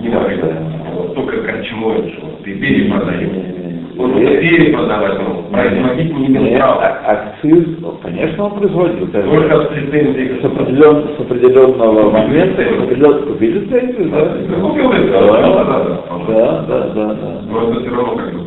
не 0.00 0.08
Ну, 0.08 0.20
да. 0.42 0.62
Вот, 0.94 1.14
только 1.14 1.42
корчмой, 1.42 2.12
что 2.12 2.26
ты 2.44 2.54
перепродаешь. 2.54 3.30
Не-не-не. 3.30 3.51
Он 3.98 4.14
уже 4.14 4.38
перепродавать, 4.40 5.18
ну, 5.20 5.42
производить 5.52 6.16
не 6.18 6.26
имел 6.28 6.56
права. 6.58 6.82
а- 6.82 7.12
акциз, 7.12 7.66
ну, 7.80 7.92
конечно, 8.02 8.44
он 8.46 8.58
производит. 8.58 9.02
это 9.14 9.22
Только 9.22 9.62
с 9.62 9.66
претензией 9.68 10.40
С, 10.40 10.44
определен, 10.44 11.08
с 11.16 11.20
определенного 11.20 12.10
момента, 12.10 12.62
с 12.62 12.82
определенного, 12.82 13.26
купили 13.32 13.58
лицензию, 13.60 14.08
да? 14.10 14.36
Купил 14.60 14.90
Да, 16.28 16.62
да, 16.68 16.86
да, 16.94 17.12
это 17.12 17.80
все 17.80 17.90
равно 17.90 18.16
как 18.16 18.32
бы. 18.34 18.42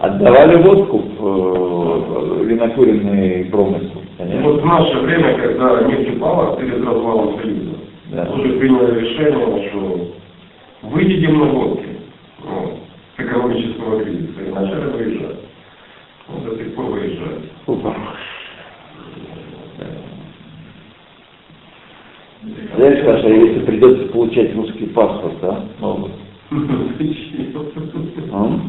Отдавали 0.00 0.56
водку 0.56 0.98
в 1.18 2.40
э, 2.40 2.44
винокуренный 2.46 3.44
промысел, 3.44 4.02
конечно. 4.18 4.42
Вот 4.42 4.62
в 4.62 4.64
наше 4.64 4.98
время, 5.00 5.34
когда 5.34 5.82
нефть 5.82 6.16
упала 6.16 6.56
перед 6.56 6.84
развалом 6.84 7.38
Союза, 7.40 7.76
Да. 8.12 8.28
уже 8.34 8.52
приняли 8.54 9.00
решение, 9.00 9.68
что 9.70 10.08
выедем 10.82 11.38
на 11.38 11.44
водке 11.46 11.86
вот, 12.42 12.72
экономического 13.22 14.02
кризиса 14.02 14.42
и 14.42 14.50
начали 14.50 14.90
выезжать. 14.90 15.36
Вот 16.28 16.44
до 16.44 16.56
сих 16.56 16.74
пор 16.74 16.86
выезжают. 16.86 17.44
Супер. 17.66 17.94
Знаешь, 22.76 23.04
Саша, 23.04 23.28
если 23.28 23.60
придется 23.66 24.06
получать 24.12 24.54
русский 24.54 24.86
паспорт, 24.86 25.34
да? 25.42 25.62
А? 28.32 28.60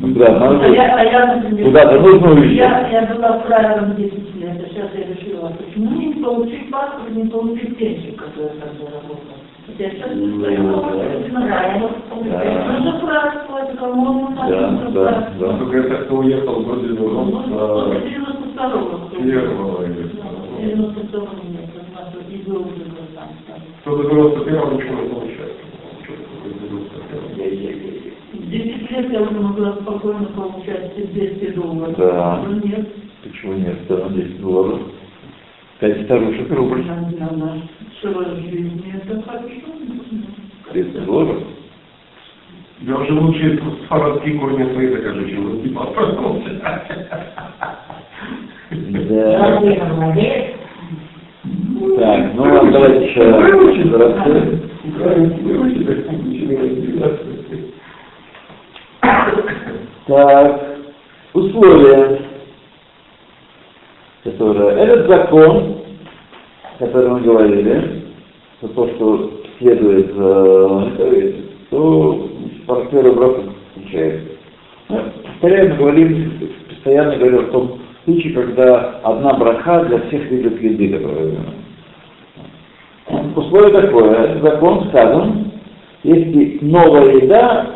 Ну 0.00 0.14
да, 0.14 0.38
надо 0.38 0.64
А 0.64 0.68
я, 0.68 0.94
а 0.96 1.04
я, 1.04 1.34
например, 1.34 1.66
Куда-то 1.66 2.00
нужно 2.00 2.30
уезжать. 2.30 2.92
Я, 2.92 3.00
я 3.00 3.14
была 3.14 3.40
фраером 3.40 3.96
10 3.96 4.34
лет. 4.36 4.56
это 4.56 4.68
сейчас 4.70 4.90
я 4.94 5.12
решила, 5.12 5.52
почему 5.58 5.90
не 6.00 6.14
получить 6.22 6.70
паспорт, 6.70 7.10
не 7.10 7.24
получить 7.24 7.76
пенсию, 7.76 8.14
которую 8.14 8.54
я 8.54 8.60
там 8.60 8.76
заработала. 8.78 9.27
Да. 9.78 9.86
Да. 12.24 12.58
Да, 14.48 14.90
да, 14.90 15.32
да. 15.38 15.58
Только 15.58 15.76
это 15.78 15.94
кто 16.04 16.16
уехал 16.18 16.60
Ну, 16.60 16.74
ну, 16.74 16.82
ну, 16.84 17.88
на 17.88 17.94
92-го. 17.94 19.22
первого 19.22 19.84
или 19.84 20.02
Да, 20.02 20.26
92-го 20.58 21.34
нет, 21.48 21.66
потому 21.72 22.10
что 22.10 22.18
и 22.28 22.36
был 22.42 22.60
уже 22.62 22.84
там. 23.14 23.28
там. 23.46 23.58
Кто 23.80 23.96
до 23.96 24.02
91 24.08 24.74
ничего 24.74 24.94
не 25.02 25.08
получается. 25.08 25.62
Что-то 26.04 26.22
до 26.42 27.42
91. 27.42 28.12
В 28.32 28.50
10 28.50 28.90
лет 28.90 29.12
я 29.12 29.20
уже 29.22 29.40
могла 29.40 29.72
спокойно 29.74 30.24
получать 30.26 30.94
200 31.12 31.50
долларов. 31.52 31.96
Да. 31.98 32.42
Но 32.46 32.54
нет. 32.54 32.88
Почему 33.22 33.52
нет? 33.54 33.76
Да, 33.88 34.08
10 34.08 34.40
долларов. 34.40 34.80
5 35.80 36.04
старушек 36.04 36.50
рубль. 36.50 36.84
Жизнь 38.02 38.92
это 38.94 39.22
хорошо. 39.22 39.48
30 40.72 41.04
долларов. 41.04 41.42
Я 42.80 42.96
уже 42.96 43.12
лучше 43.12 43.60
фарадские 43.88 44.38
корни 44.38 44.72
свои 44.72 44.88
докажу, 44.94 45.28
чем 45.28 45.48
вот 45.48 45.62
типа 45.64 45.92
Да. 48.70 49.60
Так, 51.98 52.34
ну 52.34 52.42
ладно, 52.42 52.72
давайте 52.72 53.06
еще 53.06 53.22
раз. 53.30 53.42
Так, 60.06 60.62
условия, 61.34 62.20
которые... 64.24 64.70
Этот 64.78 65.08
закон, 65.08 65.77
который 66.78 67.08
мы 67.08 67.20
говорили, 67.20 68.02
за 68.62 68.68
то, 68.68 68.88
что 68.94 69.30
следует 69.58 70.12
э, 70.16 71.32
то 71.70 72.28
партнеры 72.66 73.12
брака 73.12 73.42
включается. 73.72 74.28
Мы 74.88 75.12
постоянно 75.24 75.76
говорим, 75.76 76.32
постоянно 76.68 77.16
говорим 77.16 77.40
о 77.40 77.52
том 77.52 77.78
случае, 78.04 78.32
когда 78.32 79.00
одна 79.02 79.34
браха 79.34 79.84
для 79.84 79.98
всех 80.00 80.30
видов 80.30 80.60
еды, 80.62 80.88
которые 80.88 81.34
Условие 83.36 83.80
такое, 83.80 84.40
закон 84.42 84.88
сказан, 84.88 85.52
если 86.02 86.58
новая 86.60 87.14
еда 87.16 87.70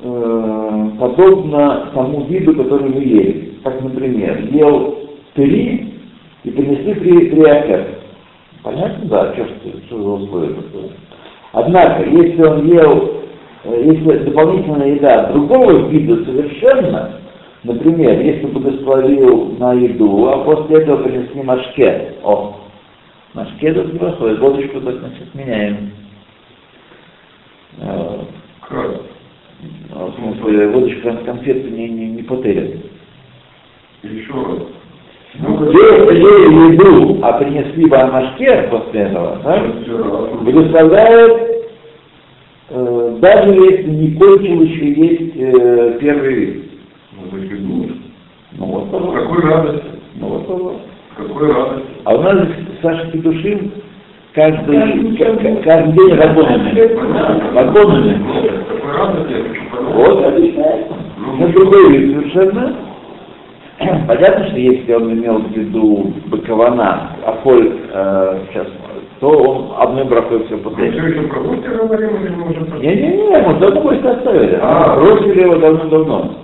э, 0.00 0.88
подобна 0.98 1.90
тому 1.94 2.26
виду, 2.26 2.54
который 2.54 2.90
вы 2.90 3.02
ели. 3.02 3.54
Как, 3.64 3.80
например, 3.80 4.44
ел 4.50 4.98
три 5.34 5.94
и 6.44 6.50
принесли 6.50 6.94
три, 6.94 7.30
три 7.30 7.42
ахер. 7.44 8.01
Понятно? 8.62 9.06
Да, 9.06 9.34
что, 9.34 9.46
что, 9.86 10.02
за 10.02 10.08
условие 10.08 10.54
такое? 10.54 10.90
Однако, 11.52 12.08
если 12.08 12.42
он 12.42 12.66
ел, 12.66 13.22
э, 13.64 13.82
если 13.84 14.18
дополнительная 14.24 14.94
еда 14.94 15.32
другого 15.32 15.88
вида 15.88 16.24
совершенно, 16.24 17.20
например, 17.64 18.20
если 18.20 18.46
благословил 18.46 19.56
на 19.58 19.72
еду, 19.72 20.28
а 20.28 20.44
после 20.44 20.78
этого 20.82 21.02
принесли 21.02 21.42
машкет, 21.42 22.18
о, 22.22 22.60
машкет 23.34 23.76
это 23.76 23.92
неплохое, 23.92 24.36
водочку 24.36 24.80
так, 24.80 24.94
значит, 24.94 25.34
меняем. 25.34 25.90
Э, 27.78 28.18
Как? 28.68 29.00
В 29.90 30.14
смысле, 30.16 30.68
водочка 30.68 31.16
конфеты 31.24 31.70
не, 31.70 31.88
не, 31.88 32.06
не 32.12 32.22
потерян. 32.22 32.80
Еще 34.02 34.32
раз. 34.32 34.81
Если 35.34 36.18
ели 36.18 36.72
еду, 36.74 37.18
а 37.22 37.32
принесли 37.34 37.86
бы 37.86 37.96
амашке 37.96 38.68
после 38.70 39.00
этого, 39.02 39.38
да, 39.42 39.62
благословляет, 40.42 41.72
э, 42.70 43.16
даже 43.20 43.50
если 43.52 43.90
не 43.90 44.10
кончил 44.16 44.62
еще 44.62 44.92
есть 44.92 45.32
э, 45.36 45.98
первый 46.00 46.34
вид. 46.34 46.64
Ну 48.58 48.64
вот, 48.66 48.90
пожалуйста. 48.90 49.20
Какой 49.22 49.42
радости, 49.42 49.84
Ну 50.16 50.26
вот, 50.28 50.46
пожалуйста. 50.46 50.80
какой 51.16 51.52
радости. 51.52 51.86
А 52.04 52.14
у 52.14 52.22
нас 52.22 52.48
Саша 52.82 53.06
Петушин 53.10 53.70
каждый, 54.34 55.16
к- 55.16 55.18
к- 55.18 55.62
каждый 55.64 55.92
день 55.94 56.16
вагонами. 56.18 57.54
Вагонами. 57.54 58.22
Какой 58.68 58.92
радости 58.92 59.32
я 59.32 59.42
хочу 59.48 59.70
понять. 59.70 59.94
Вот, 59.94 60.26
объясняет. 60.26 60.86
На 61.38 61.48
другой 61.48 61.96
вид 61.96 62.16
совершенно. 62.16 62.76
Понятно, 64.06 64.46
что 64.48 64.56
если 64.58 64.92
он 64.94 65.12
имел 65.12 65.38
в 65.38 65.50
виду 65.52 66.12
быкована, 66.26 67.16
а 67.24 67.32
коль 67.42 67.72
э, 67.92 68.38
сейчас, 68.48 68.66
то 69.20 69.28
он 69.28 69.74
одной 69.78 70.04
бракой 70.04 70.44
все 70.46 70.56
Мы 70.56 70.62
потерял. 70.62 70.92
все 70.92 71.06
еще 71.08 71.28
про 71.28 71.40
гости 71.40 71.66
говорим, 71.66 72.16
или 72.16 72.34
мы 72.34 72.50
уже 72.50 72.64
про... 72.64 72.78
Не-не-не, 72.78 73.38
мы 73.46 73.54
давно 73.60 73.80
больше 73.80 74.06
оставили. 74.06 74.58
А. 74.60 74.96
Бросили 74.96 75.40
его 75.42 75.56
давно-давно. 75.56 76.34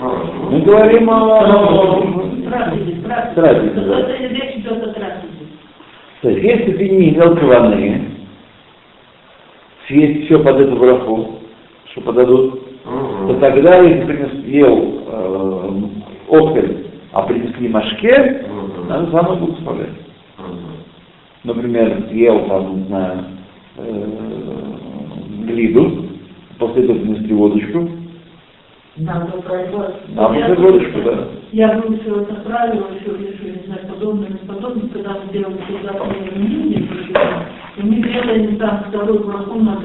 А, 0.00 0.10
Мы 0.50 0.60
говорим 0.60 1.10
о... 1.10 1.26
Трапезе, 2.48 2.92
трапезе. 3.02 3.34
Трапезе, 3.34 3.80
да. 3.80 4.02
То 6.22 6.30
есть, 6.30 6.44
если 6.44 6.72
ты 6.72 6.88
не 6.88 7.10
имел 7.10 7.36
каваны, 7.36 8.04
съесть 9.88 10.26
все 10.26 10.38
под 10.38 10.60
эту 10.60 10.76
браху, 10.76 11.38
что 11.90 12.00
подадут, 12.02 12.60
то 12.84 13.34
тогда, 13.40 13.78
если 13.78 14.04
принес, 14.04 14.32
ел 14.44 14.76
э, 14.76 15.01
окель, 16.32 16.86
а 17.12 17.22
принесли 17.22 17.68
машке, 17.68 18.46
самое 18.88 19.38
благословлять. 19.38 19.88
Ага. 20.38 20.48
Например, 21.44 22.08
ел 22.10 22.46
там, 22.48 22.76
не 22.76 22.84
знаю, 22.84 23.24
глиду, 25.46 26.06
после 26.58 26.84
этого 26.84 26.98
принесли 26.98 27.34
водочку, 27.34 27.88
Нам 28.96 29.26
после 29.28 30.54
водочку, 30.54 31.00
да. 31.04 31.28
Я 31.52 31.80
все 32.00 32.20
это 32.22 32.34
правило, 32.36 32.86
еще 32.94 33.10
решили, 33.16 33.58
не 33.60 33.66
знаю, 33.66 33.86
подобное, 33.88 34.28
не 34.28 34.38
подобное, 34.46 34.88
когда 34.88 35.10
мы 35.10 35.32
делали 35.32 35.58
туда 35.66 35.92
мнение, 36.34 36.88
и 37.76 37.82
мы 37.82 37.96
делали 37.96 38.56
там 38.56 38.84
второй 38.88 39.18
браху 39.18 39.58
на 39.60 39.76